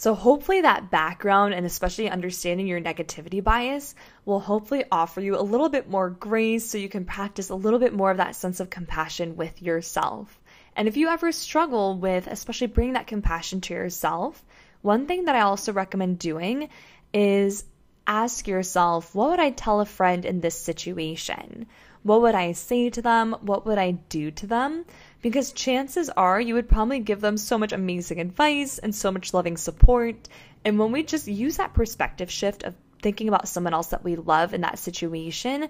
So, 0.00 0.14
hopefully, 0.14 0.62
that 0.62 0.90
background 0.90 1.52
and 1.52 1.66
especially 1.66 2.08
understanding 2.08 2.66
your 2.66 2.80
negativity 2.80 3.44
bias 3.44 3.94
will 4.24 4.40
hopefully 4.40 4.84
offer 4.90 5.20
you 5.20 5.38
a 5.38 5.42
little 5.42 5.68
bit 5.68 5.90
more 5.90 6.08
grace 6.08 6.64
so 6.64 6.78
you 6.78 6.88
can 6.88 7.04
practice 7.04 7.50
a 7.50 7.54
little 7.54 7.78
bit 7.78 7.92
more 7.92 8.10
of 8.10 8.16
that 8.16 8.34
sense 8.34 8.60
of 8.60 8.70
compassion 8.70 9.36
with 9.36 9.60
yourself. 9.60 10.40
And 10.74 10.88
if 10.88 10.96
you 10.96 11.08
ever 11.08 11.32
struggle 11.32 11.98
with, 11.98 12.28
especially 12.28 12.68
bringing 12.68 12.94
that 12.94 13.08
compassion 13.08 13.60
to 13.60 13.74
yourself, 13.74 14.42
one 14.80 15.04
thing 15.04 15.26
that 15.26 15.36
I 15.36 15.42
also 15.42 15.74
recommend 15.74 16.18
doing 16.18 16.70
is 17.12 17.66
ask 18.06 18.48
yourself, 18.48 19.14
what 19.14 19.28
would 19.28 19.38
I 19.38 19.50
tell 19.50 19.82
a 19.82 19.84
friend 19.84 20.24
in 20.24 20.40
this 20.40 20.56
situation? 20.56 21.66
What 22.04 22.22
would 22.22 22.34
I 22.34 22.52
say 22.52 22.88
to 22.88 23.02
them? 23.02 23.36
What 23.42 23.66
would 23.66 23.76
I 23.76 23.90
do 23.90 24.30
to 24.30 24.46
them? 24.46 24.86
Because 25.22 25.52
chances 25.52 26.08
are 26.10 26.40
you 26.40 26.54
would 26.54 26.68
probably 26.68 27.00
give 27.00 27.20
them 27.20 27.36
so 27.36 27.58
much 27.58 27.72
amazing 27.72 28.20
advice 28.20 28.78
and 28.78 28.94
so 28.94 29.10
much 29.10 29.34
loving 29.34 29.56
support. 29.56 30.28
And 30.64 30.78
when 30.78 30.92
we 30.92 31.02
just 31.02 31.28
use 31.28 31.56
that 31.56 31.74
perspective 31.74 32.30
shift 32.30 32.62
of 32.62 32.74
thinking 33.02 33.28
about 33.28 33.48
someone 33.48 33.74
else 33.74 33.88
that 33.88 34.04
we 34.04 34.16
love 34.16 34.54
in 34.54 34.60
that 34.62 34.78
situation, 34.78 35.68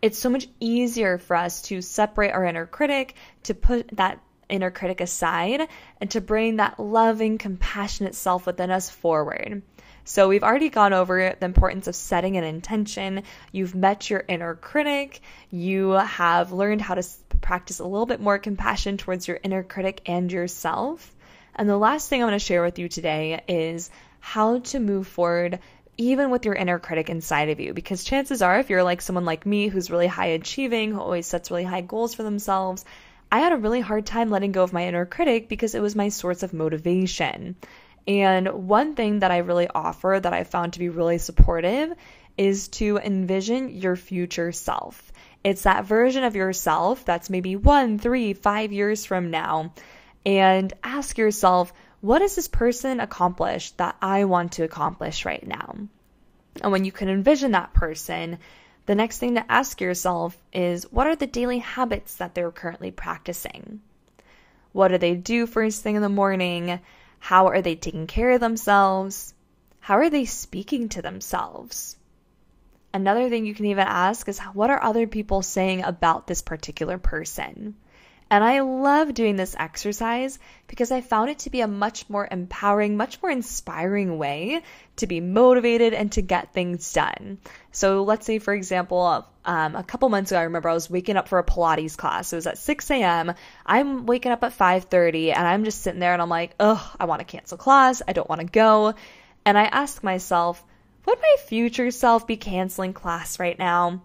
it's 0.00 0.18
so 0.18 0.30
much 0.30 0.48
easier 0.58 1.18
for 1.18 1.36
us 1.36 1.62
to 1.62 1.80
separate 1.80 2.32
our 2.32 2.44
inner 2.44 2.66
critic, 2.66 3.14
to 3.44 3.54
put 3.54 3.88
that 3.96 4.20
inner 4.48 4.70
critic 4.70 5.00
aside, 5.00 5.68
and 6.00 6.10
to 6.10 6.20
bring 6.20 6.56
that 6.56 6.78
loving, 6.78 7.38
compassionate 7.38 8.14
self 8.14 8.46
within 8.46 8.70
us 8.70 8.90
forward. 8.90 9.62
So 10.04 10.28
we've 10.28 10.42
already 10.42 10.68
gone 10.68 10.92
over 10.92 11.36
the 11.38 11.46
importance 11.46 11.86
of 11.86 11.94
setting 11.94 12.36
an 12.36 12.42
intention. 12.42 13.22
You've 13.52 13.76
met 13.76 14.10
your 14.10 14.24
inner 14.26 14.56
critic. 14.56 15.20
You 15.50 15.90
have 15.90 16.50
learned 16.50 16.80
how 16.80 16.96
to 16.96 17.02
practice 17.42 17.80
a 17.80 17.84
little 17.84 18.06
bit 18.06 18.20
more 18.20 18.38
compassion 18.38 18.96
towards 18.96 19.28
your 19.28 19.38
inner 19.42 19.62
critic 19.62 20.00
and 20.06 20.32
yourself. 20.32 21.14
And 21.54 21.68
the 21.68 21.76
last 21.76 22.08
thing 22.08 22.22
I 22.22 22.24
want 22.24 22.40
to 22.40 22.46
share 22.46 22.62
with 22.62 22.78
you 22.78 22.88
today 22.88 23.42
is 23.46 23.90
how 24.20 24.60
to 24.60 24.80
move 24.80 25.06
forward 25.06 25.58
even 25.98 26.30
with 26.30 26.46
your 26.46 26.54
inner 26.54 26.78
critic 26.78 27.10
inside 27.10 27.50
of 27.50 27.60
you. 27.60 27.74
Because 27.74 28.04
chances 28.04 28.40
are, 28.40 28.58
if 28.58 28.70
you're 28.70 28.82
like 28.82 29.02
someone 29.02 29.26
like 29.26 29.44
me 29.44 29.68
who's 29.68 29.90
really 29.90 30.06
high 30.06 30.26
achieving, 30.26 30.92
who 30.92 31.00
always 31.00 31.26
sets 31.26 31.50
really 31.50 31.64
high 31.64 31.82
goals 31.82 32.14
for 32.14 32.22
themselves, 32.22 32.84
I 33.30 33.40
had 33.40 33.52
a 33.52 33.58
really 33.58 33.80
hard 33.80 34.06
time 34.06 34.30
letting 34.30 34.52
go 34.52 34.62
of 34.62 34.72
my 34.72 34.86
inner 34.86 35.06
critic 35.06 35.48
because 35.48 35.74
it 35.74 35.82
was 35.82 35.94
my 35.94 36.08
source 36.08 36.42
of 36.42 36.52
motivation. 36.52 37.56
And 38.06 38.48
one 38.68 38.94
thing 38.94 39.20
that 39.20 39.30
I 39.30 39.38
really 39.38 39.68
offer 39.68 40.18
that 40.20 40.32
I 40.32 40.44
found 40.44 40.72
to 40.72 40.78
be 40.78 40.88
really 40.88 41.18
supportive 41.18 41.92
is 42.36 42.68
to 42.68 42.98
envision 42.98 43.68
your 43.70 43.96
future 43.96 44.52
self. 44.52 45.11
It's 45.44 45.62
that 45.62 45.84
version 45.84 46.24
of 46.24 46.36
yourself 46.36 47.04
that's 47.04 47.30
maybe 47.30 47.56
one, 47.56 47.98
three, 47.98 48.32
five 48.32 48.72
years 48.72 49.04
from 49.04 49.30
now. 49.30 49.72
And 50.24 50.72
ask 50.84 51.18
yourself, 51.18 51.72
what 52.00 52.22
has 52.22 52.36
this 52.36 52.48
person 52.48 53.00
accomplished 53.00 53.78
that 53.78 53.96
I 54.00 54.24
want 54.24 54.52
to 54.52 54.64
accomplish 54.64 55.24
right 55.24 55.44
now? 55.46 55.76
And 56.60 56.72
when 56.72 56.84
you 56.84 56.92
can 56.92 57.08
envision 57.08 57.52
that 57.52 57.74
person, 57.74 58.38
the 58.86 58.94
next 58.94 59.18
thing 59.18 59.34
to 59.36 59.50
ask 59.52 59.80
yourself 59.80 60.36
is 60.52 60.90
what 60.90 61.06
are 61.06 61.16
the 61.16 61.26
daily 61.26 61.58
habits 61.58 62.16
that 62.16 62.34
they're 62.34 62.50
currently 62.50 62.90
practicing? 62.90 63.80
What 64.72 64.88
do 64.88 64.98
they 64.98 65.14
do 65.14 65.46
first 65.46 65.82
thing 65.82 65.96
in 65.96 66.02
the 66.02 66.08
morning? 66.08 66.80
How 67.18 67.46
are 67.48 67.62
they 67.62 67.76
taking 67.76 68.06
care 68.06 68.32
of 68.32 68.40
themselves? 68.40 69.34
How 69.80 69.98
are 69.98 70.10
they 70.10 70.24
speaking 70.24 70.88
to 70.90 71.02
themselves? 71.02 71.96
Another 72.94 73.28
thing 73.28 73.46
you 73.46 73.54
can 73.54 73.66
even 73.66 73.86
ask 73.86 74.28
is 74.28 74.38
what 74.38 74.70
are 74.70 74.82
other 74.82 75.06
people 75.06 75.42
saying 75.42 75.82
about 75.82 76.26
this 76.26 76.42
particular 76.42 76.98
person? 76.98 77.74
And 78.32 78.42
I 78.42 78.60
love 78.60 79.12
doing 79.12 79.36
this 79.36 79.54
exercise 79.58 80.38
because 80.66 80.90
I 80.90 81.02
found 81.02 81.28
it 81.28 81.40
to 81.40 81.50
be 81.50 81.60
a 81.60 81.68
much 81.68 82.08
more 82.08 82.26
empowering, 82.30 82.96
much 82.96 83.20
more 83.20 83.30
inspiring 83.30 84.16
way 84.16 84.62
to 84.96 85.06
be 85.06 85.20
motivated 85.20 85.92
and 85.92 86.10
to 86.12 86.22
get 86.22 86.54
things 86.54 86.90
done. 86.94 87.36
So 87.72 88.04
let's 88.04 88.24
say, 88.24 88.38
for 88.38 88.54
example, 88.54 89.26
um, 89.44 89.76
a 89.76 89.82
couple 89.82 90.08
months 90.08 90.30
ago, 90.30 90.40
I 90.40 90.44
remember 90.44 90.70
I 90.70 90.72
was 90.72 90.88
waking 90.88 91.18
up 91.18 91.28
for 91.28 91.38
a 91.38 91.44
Pilates 91.44 91.94
class. 91.94 92.32
It 92.32 92.36
was 92.36 92.46
at 92.46 92.56
6 92.56 92.90
a.m. 92.90 93.34
I'm 93.66 94.06
waking 94.06 94.32
up 94.32 94.42
at 94.44 94.56
5:30, 94.56 95.34
and 95.36 95.46
I'm 95.46 95.64
just 95.64 95.82
sitting 95.82 96.00
there, 96.00 96.14
and 96.14 96.22
I'm 96.22 96.30
like, 96.30 96.54
ugh, 96.58 96.80
I 96.98 97.04
want 97.04 97.20
to 97.20 97.26
cancel 97.26 97.58
class. 97.58 98.00
I 98.08 98.14
don't 98.14 98.30
want 98.30 98.40
to 98.40 98.46
go. 98.46 98.94
And 99.44 99.58
I 99.58 99.64
ask 99.64 100.02
myself, 100.02 100.64
would 101.06 101.18
my 101.18 101.36
future 101.46 101.90
self 101.90 102.26
be 102.26 102.36
canceling 102.36 102.92
class 102.92 103.38
right 103.38 103.58
now? 103.58 104.02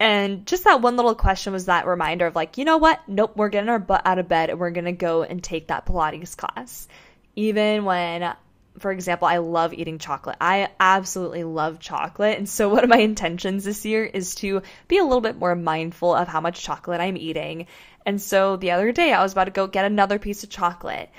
And 0.00 0.46
just 0.46 0.64
that 0.64 0.80
one 0.80 0.96
little 0.96 1.14
question 1.14 1.52
was 1.52 1.66
that 1.66 1.86
reminder 1.86 2.26
of 2.26 2.36
like, 2.36 2.56
you 2.56 2.64
know 2.64 2.78
what? 2.78 3.00
Nope, 3.08 3.36
we're 3.36 3.48
getting 3.48 3.68
our 3.68 3.80
butt 3.80 4.02
out 4.04 4.18
of 4.18 4.28
bed 4.28 4.50
and 4.50 4.58
we're 4.58 4.70
going 4.70 4.84
to 4.84 4.92
go 4.92 5.22
and 5.24 5.42
take 5.42 5.68
that 5.68 5.86
Pilates 5.86 6.36
class. 6.36 6.86
Even 7.34 7.84
when, 7.84 8.32
for 8.78 8.92
example, 8.92 9.26
I 9.26 9.38
love 9.38 9.74
eating 9.74 9.98
chocolate. 9.98 10.36
I 10.40 10.68
absolutely 10.78 11.42
love 11.42 11.80
chocolate. 11.80 12.38
And 12.38 12.48
so 12.48 12.68
one 12.72 12.84
of 12.84 12.90
my 12.90 12.98
intentions 12.98 13.64
this 13.64 13.84
year 13.84 14.04
is 14.04 14.36
to 14.36 14.62
be 14.86 14.98
a 14.98 15.04
little 15.04 15.20
bit 15.20 15.36
more 15.36 15.56
mindful 15.56 16.14
of 16.14 16.28
how 16.28 16.40
much 16.40 16.62
chocolate 16.62 17.00
I'm 17.00 17.16
eating. 17.16 17.66
And 18.06 18.22
so 18.22 18.56
the 18.56 18.70
other 18.70 18.92
day 18.92 19.12
I 19.12 19.22
was 19.22 19.32
about 19.32 19.44
to 19.44 19.50
go 19.50 19.66
get 19.66 19.84
another 19.84 20.20
piece 20.20 20.44
of 20.44 20.50
chocolate. 20.50 21.10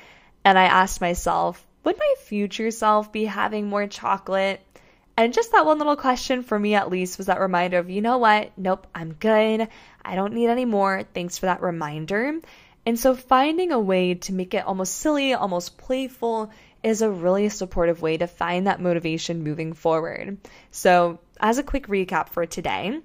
And 0.45 0.57
I 0.57 0.63
asked 0.63 1.01
myself, 1.01 1.65
would 1.83 1.97
my 1.97 2.13
future 2.19 2.71
self 2.71 3.11
be 3.11 3.25
having 3.25 3.67
more 3.67 3.87
chocolate? 3.87 4.61
And 5.19 5.33
just 5.33 5.51
that 5.51 5.65
one 5.65 5.79
little 5.79 5.97
question 5.97 6.43
for 6.43 6.57
me 6.57 6.75
at 6.75 6.89
least 6.89 7.17
was 7.17 7.27
that 7.27 7.41
reminder 7.41 7.77
of, 7.77 7.89
you 7.89 7.99
know 7.99 8.19
what? 8.19 8.53
Nope, 8.55 8.87
I'm 8.95 9.11
good. 9.11 9.67
I 10.01 10.15
don't 10.15 10.33
need 10.33 10.47
any 10.47 10.63
more. 10.63 11.03
Thanks 11.13 11.37
for 11.37 11.47
that 11.47 11.61
reminder. 11.61 12.39
And 12.85 12.97
so 12.97 13.13
finding 13.15 13.73
a 13.73 13.79
way 13.81 14.13
to 14.13 14.33
make 14.33 14.53
it 14.53 14.65
almost 14.65 14.95
silly, 14.95 15.33
almost 15.33 15.77
playful 15.77 16.51
is 16.83 17.01
a 17.01 17.11
really 17.11 17.49
supportive 17.49 18.01
way 18.01 18.15
to 18.15 18.27
find 18.27 18.67
that 18.67 18.79
motivation 18.79 19.43
moving 19.43 19.73
forward. 19.73 20.37
So, 20.71 21.19
as 21.41 21.57
a 21.57 21.63
quick 21.63 21.87
recap 21.87 22.29
for 22.29 22.45
today, 22.45 23.01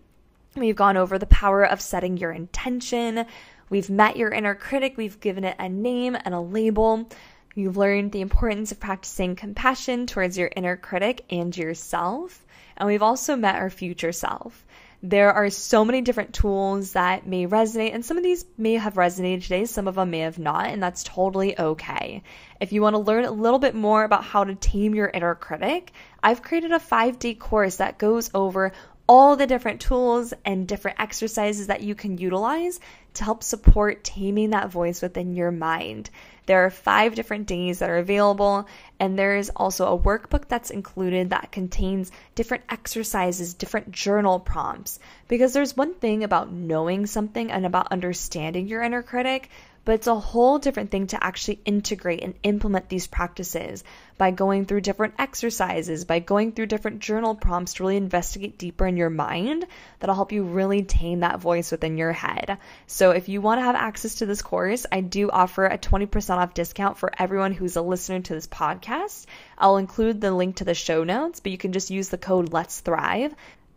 we've 0.55 0.77
gone 0.77 0.97
over 0.97 1.19
the 1.19 1.27
power 1.27 1.65
of 1.65 1.81
setting 1.81 2.17
your 2.17 2.31
intention. 2.31 3.27
We've 3.71 3.91
met 3.91 4.17
your 4.17 4.31
inner 4.31 4.55
critic, 4.55 4.97
we've 4.97 5.19
given 5.19 5.43
it 5.43 5.57
a 5.59 5.69
name 5.69 6.17
and 6.25 6.33
a 6.33 6.41
label. 6.41 7.09
You've 7.55 7.77
learned 7.77 8.11
the 8.11 8.21
importance 8.21 8.73
of 8.73 8.81
practicing 8.81 9.37
compassion 9.37 10.07
towards 10.07 10.37
your 10.37 10.51
inner 10.57 10.77
critic 10.77 11.25
and 11.31 11.57
yourself. 11.57 12.45
And 12.77 12.89
we've 12.89 13.03
also 13.03 13.37
met 13.37 13.57
our 13.57 13.71
future 13.71 14.11
self. 14.11 14.65
There 15.07 15.33
are 15.33 15.51
so 15.51 15.85
many 15.85 16.01
different 16.01 16.33
tools 16.33 16.93
that 16.93 17.27
may 17.27 17.47
resonate, 17.47 17.95
and 17.95 18.03
some 18.03 18.17
of 18.17 18.25
these 18.25 18.47
may 18.57 18.73
have 18.73 18.95
resonated 18.95 19.43
today, 19.43 19.67
some 19.67 19.87
of 19.87 19.97
them 19.97 20.11
may 20.11 20.21
have 20.21 20.39
not, 20.39 20.69
and 20.69 20.83
that's 20.83 21.05
totally 21.05 21.61
okay. 21.61 22.23
If 22.59 22.73
you 22.73 22.81
want 22.81 22.95
to 22.95 23.01
learn 23.01 23.27
a 23.27 23.31
little 23.31 23.59
bit 23.59 23.75
more 23.75 24.03
about 24.03 24.25
how 24.25 24.45
to 24.45 24.55
tame 24.55 24.95
your 24.95 25.11
inner 25.13 25.35
critic, 25.35 25.93
I've 26.23 26.43
created 26.43 26.73
a 26.73 26.81
five 26.81 27.19
day 27.19 27.35
course 27.35 27.77
that 27.77 27.99
goes 27.99 28.31
over 28.33 28.73
all 29.07 29.37
the 29.37 29.47
different 29.47 29.81
tools 29.81 30.33
and 30.45 30.67
different 30.67 31.01
exercises 31.01 31.67
that 31.67 31.83
you 31.83 31.95
can 31.95 32.17
utilize 32.17 32.81
to 33.15 33.25
help 33.25 33.43
support 33.43 34.03
taming 34.03 34.51
that 34.51 34.71
voice 34.71 35.03
within 35.03 35.35
your 35.35 35.51
mind. 35.51 36.11
There 36.47 36.65
are 36.65 36.71
five 36.71 37.15
different 37.15 37.47
days 37.47 37.79
that 37.79 37.91
are 37.91 37.99
available, 37.99 38.67
and 38.99 39.19
there 39.19 39.37
is 39.37 39.51
also 39.55 39.87
a 39.87 39.99
workbook 39.99 40.49
that's 40.49 40.71
included 40.71 41.31
that 41.31 41.53
contains 41.53 42.13
different 42.35 42.65
exercises, 42.69 43.55
different 43.55 43.93
journal 43.93 44.41
prompts. 44.41 44.99
Because 45.29 45.53
there's 45.53 45.77
one 45.77 45.95
thing 45.95 46.25
about 46.25 46.53
knowing 46.53 47.07
something 47.07 47.51
and 47.51 47.65
about 47.65 47.93
understanding 47.93 48.69
your 48.69 48.83
inner 48.83 49.03
critic, 49.03 49.49
but 49.85 49.95
it's 49.95 50.07
a 50.07 50.15
whole 50.15 50.59
different 50.59 50.91
thing 50.91 51.07
to 51.09 51.23
actually 51.23 51.61
integrate 51.65 52.23
and 52.23 52.35
implement 52.43 52.89
these 52.89 53.07
practices 53.07 53.85
by 54.17 54.31
going 54.31 54.65
through 54.65 54.81
different 54.81 55.15
exercises, 55.19 56.05
by 56.05 56.21
going 56.21 56.53
through 56.53 56.67
different 56.67 57.01
journal 57.01 57.35
prompts 57.35 57.75
to 57.75 57.83
really 57.83 57.97
investigate 57.97 58.59
deeper 58.59 58.87
in 58.87 58.97
your 58.97 59.11
mind. 59.11 59.67
That'll 59.99 60.15
help 60.15 60.33
you 60.33 60.45
really 60.45 60.83
tame 60.83 61.21
that 61.21 61.41
voice 61.41 61.71
within 61.71 61.99
your 61.99 62.13
head. 62.13 62.59
So 62.87 63.11
if 63.11 63.29
you 63.29 63.41
want 63.41 63.59
to 63.59 63.65
have 63.65 63.75
access 63.75 64.17
to 64.17 64.27
this 64.27 64.43
course, 64.43 64.87
I 64.91 65.01
do 65.01 65.31
offer 65.31 65.67
a 65.67 65.79
20% 65.79 66.37
off 66.37 66.55
discount 66.55 66.99
for 66.99 67.13
everyone 67.19 67.53
who's 67.53 67.77
a 67.77 67.83
listener 67.83 68.21
to 68.21 68.35
this 68.35 68.47
podcast. 68.47 69.27
I'll 69.59 69.77
include 69.77 70.21
the 70.21 70.33
link 70.33 70.57
to 70.57 70.65
the 70.65 70.75
show 70.75 71.05
notes, 71.05 71.41
but 71.41 71.53
you 71.53 71.59
can 71.59 71.73
just 71.73 71.91
use 71.91 72.09
the 72.09 72.19
code 72.19 72.53
Let's 72.53 72.81
Thrive. 72.81 73.35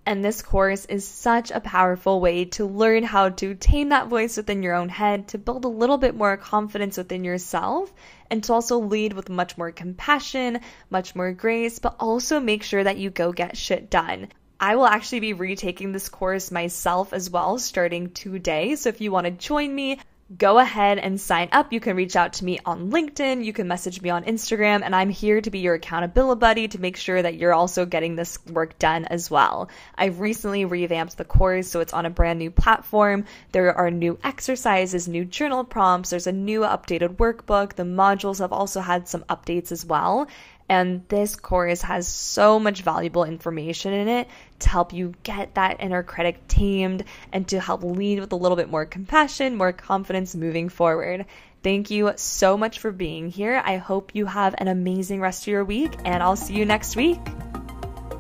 And 0.08 0.24
this 0.24 0.42
course 0.42 0.86
is 0.86 1.06
such 1.06 1.52
a 1.52 1.60
powerful 1.60 2.22
way 2.22 2.46
to 2.46 2.66
learn 2.66 3.04
how 3.04 3.28
to 3.28 3.56
tame 3.56 3.90
that 3.90 4.08
voice 4.08 4.38
within 4.38 4.64
your 4.64 4.74
own 4.74 4.88
head, 4.88 5.28
to 5.28 5.38
build 5.38 5.66
a 5.66 5.68
little 5.68 5.98
bit 5.98 6.16
more 6.16 6.38
confidence 6.38 6.96
within 6.96 7.26
yourself, 7.26 7.94
and 8.32 8.42
to 8.46 8.54
also 8.54 8.78
lead 8.78 9.12
with 9.12 9.28
much 9.28 9.58
more 9.58 9.74
compassion, 9.74 10.62
much 10.90 11.14
more 11.14 11.34
grace, 11.34 11.80
but 11.80 11.98
also 12.00 12.40
make 12.40 12.64
sure 12.64 12.86
that 12.86 12.96
you 12.96 13.10
go 13.10 13.34
get 13.34 13.58
shit 13.58 13.90
done. 13.90 14.30
I 14.62 14.78
will 14.78 14.88
actually 14.88 15.20
be 15.20 15.34
retaking 15.34 15.92
this 15.92 16.08
course 16.08 16.52
myself 16.52 17.12
as 17.12 17.30
well 17.30 17.60
starting 17.60 18.12
today. 18.12 18.78
So 18.78 18.88
if 18.88 19.02
you 19.02 19.12
want 19.12 19.26
to 19.26 19.32
join 19.32 19.76
me, 19.76 20.00
go 20.36 20.60
ahead 20.60 20.98
and 20.98 21.22
sign 21.22 21.50
up. 21.52 21.72
You 21.72 21.80
can 21.80 21.96
reach 21.96 22.16
out 22.16 22.34
to 22.34 22.46
me 22.46 22.60
on 22.66 22.92
LinkedIn, 22.92 23.46
you 23.46 23.54
can 23.54 23.68
message 23.68 24.02
me 24.02 24.10
on 24.10 24.26
Instagram, 24.26 24.82
and 24.84 24.96
I'm 24.96 25.10
here 25.10 25.40
to 25.40 25.50
be 25.50 25.60
your 25.60 25.76
accountability 25.76 26.38
buddy 26.40 26.68
to 26.68 26.80
make 26.80 26.98
sure 26.98 27.22
that 27.22 27.36
you're 27.36 27.54
also 27.54 27.86
getting 27.86 28.16
this 28.16 28.38
work 28.48 28.78
done 28.80 29.06
as 29.06 29.32
well. 29.32 29.70
I've 29.96 30.20
recently 30.20 30.66
revamped 30.66 31.18
the 31.18 31.26
course, 31.26 31.68
so 31.68 31.80
it's 31.80 31.94
on 31.94 32.06
a 32.06 32.10
brand 32.10 32.40
new 32.40 32.52
platform. 32.52 33.26
There 33.52 33.74
are 33.74 33.92
new 33.92 34.20
exercises, 34.24 35.08
new 35.08 35.26
journal 35.26 35.64
prompts, 35.64 36.10
there's 36.10 36.28
a 36.28 36.32
new 36.32 36.62
updated 36.62 37.16
workbook. 37.16 37.74
The 37.74 37.84
modules 37.84 38.40
have 38.40 38.54
also 38.54 38.82
had 38.82 39.08
some 39.08 39.24
updates 39.24 39.72
as 39.72 39.86
well. 39.86 40.28
And 40.70 41.08
this 41.08 41.38
course 41.38 41.82
has 41.82 42.08
so 42.08 42.60
much 42.60 42.82
valuable 42.82 43.24
information 43.24 43.94
in 43.94 44.08
it 44.10 44.28
to 44.60 44.70
help 44.70 44.94
you 44.94 45.14
get 45.24 45.56
that 45.56 45.78
inner 45.80 46.04
critic 46.04 46.48
tamed 46.48 47.04
and 47.32 47.48
to 47.50 47.60
help 47.60 47.84
lead 47.84 48.20
with 48.20 48.32
a 48.32 48.36
little 48.36 48.58
bit 48.58 48.70
more 48.70 48.86
compassion, 48.86 49.56
more 49.56 49.72
confidence 49.72 50.36
moving 50.36 50.70
forward. 50.70 51.26
Thank 51.64 51.90
you 51.90 52.12
so 52.16 52.58
much 52.58 52.80
for 52.80 52.92
being 52.92 53.30
here. 53.30 53.62
I 53.66 53.78
hope 53.78 54.12
you 54.14 54.26
have 54.26 54.56
an 54.58 54.68
amazing 54.68 55.20
rest 55.20 55.44
of 55.44 55.48
your 55.48 55.66
week, 55.66 55.94
and 56.06 56.22
I'll 56.24 56.36
see 56.36 56.54
you 56.54 56.66
next 56.66 56.96
week. 56.96 57.20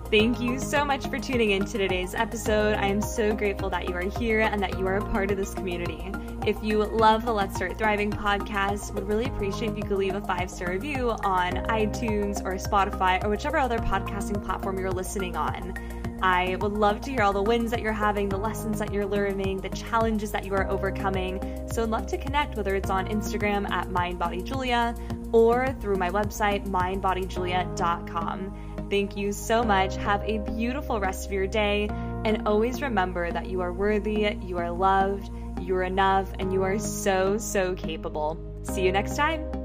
Thank 0.09 0.39
you 0.39 0.57
so 0.59 0.85
much 0.85 1.07
for 1.07 1.19
tuning 1.19 1.51
in 1.51 1.65
to 1.65 1.77
today's 1.77 2.15
episode. 2.15 2.75
I 2.75 2.85
am 2.85 3.01
so 3.01 3.35
grateful 3.35 3.69
that 3.69 3.89
you 3.89 3.95
are 3.95 4.09
here 4.17 4.39
and 4.39 4.61
that 4.61 4.79
you 4.79 4.87
are 4.87 4.97
a 4.97 5.05
part 5.11 5.31
of 5.31 5.37
this 5.37 5.53
community. 5.53 6.11
If 6.45 6.55
you 6.63 6.85
love 6.85 7.25
the 7.25 7.33
Let's 7.33 7.57
Start 7.57 7.77
Thriving 7.77 8.09
podcast, 8.09 8.93
would 8.93 9.05
really 9.05 9.25
appreciate 9.25 9.71
if 9.71 9.77
you 9.77 9.83
could 9.83 9.97
leave 9.97 10.15
a 10.15 10.21
five 10.21 10.49
star 10.49 10.71
review 10.71 11.11
on 11.11 11.55
iTunes 11.67 12.41
or 12.45 12.53
Spotify 12.53 13.21
or 13.21 13.27
whichever 13.27 13.57
other 13.57 13.79
podcasting 13.79 14.41
platform 14.45 14.79
you're 14.79 14.89
listening 14.89 15.35
on. 15.35 15.73
I 16.21 16.57
would 16.59 16.73
love 16.73 17.01
to 17.01 17.11
hear 17.11 17.21
all 17.21 17.33
the 17.33 17.43
wins 17.43 17.71
that 17.71 17.81
you're 17.81 17.93
having, 17.93 18.29
the 18.29 18.37
lessons 18.37 18.79
that 18.79 18.93
you're 18.93 19.05
learning, 19.05 19.59
the 19.61 19.69
challenges 19.69 20.31
that 20.31 20.45
you 20.45 20.53
are 20.53 20.67
overcoming. 20.69 21.67
So 21.71 21.83
I'd 21.83 21.89
love 21.89 22.07
to 22.07 22.17
connect, 22.17 22.57
whether 22.57 22.75
it's 22.75 22.89
on 22.89 23.07
Instagram 23.07 23.69
at 23.69 23.89
MindBodyJulia 23.89 25.33
or 25.33 25.75
through 25.81 25.97
my 25.97 26.09
website, 26.09 26.67
mindbodyjulia.com. 26.67 28.87
Thank 28.89 29.17
you 29.17 29.31
so 29.31 29.63
much. 29.63 29.95
Have 29.97 30.23
a 30.23 30.39
beautiful 30.39 30.99
rest 30.99 31.25
of 31.25 31.31
your 31.31 31.47
day. 31.47 31.89
And 32.25 32.47
always 32.47 32.81
remember 32.81 33.31
that 33.31 33.47
you 33.47 33.61
are 33.61 33.71
worthy, 33.71 34.35
you 34.41 34.57
are 34.57 34.71
loved, 34.71 35.29
you 35.61 35.75
are 35.75 35.83
enough, 35.83 36.33
and 36.39 36.51
you 36.51 36.63
are 36.63 36.79
so, 36.79 37.37
so 37.37 37.75
capable. 37.75 38.37
See 38.63 38.83
you 38.83 38.91
next 38.91 39.15
time. 39.15 39.56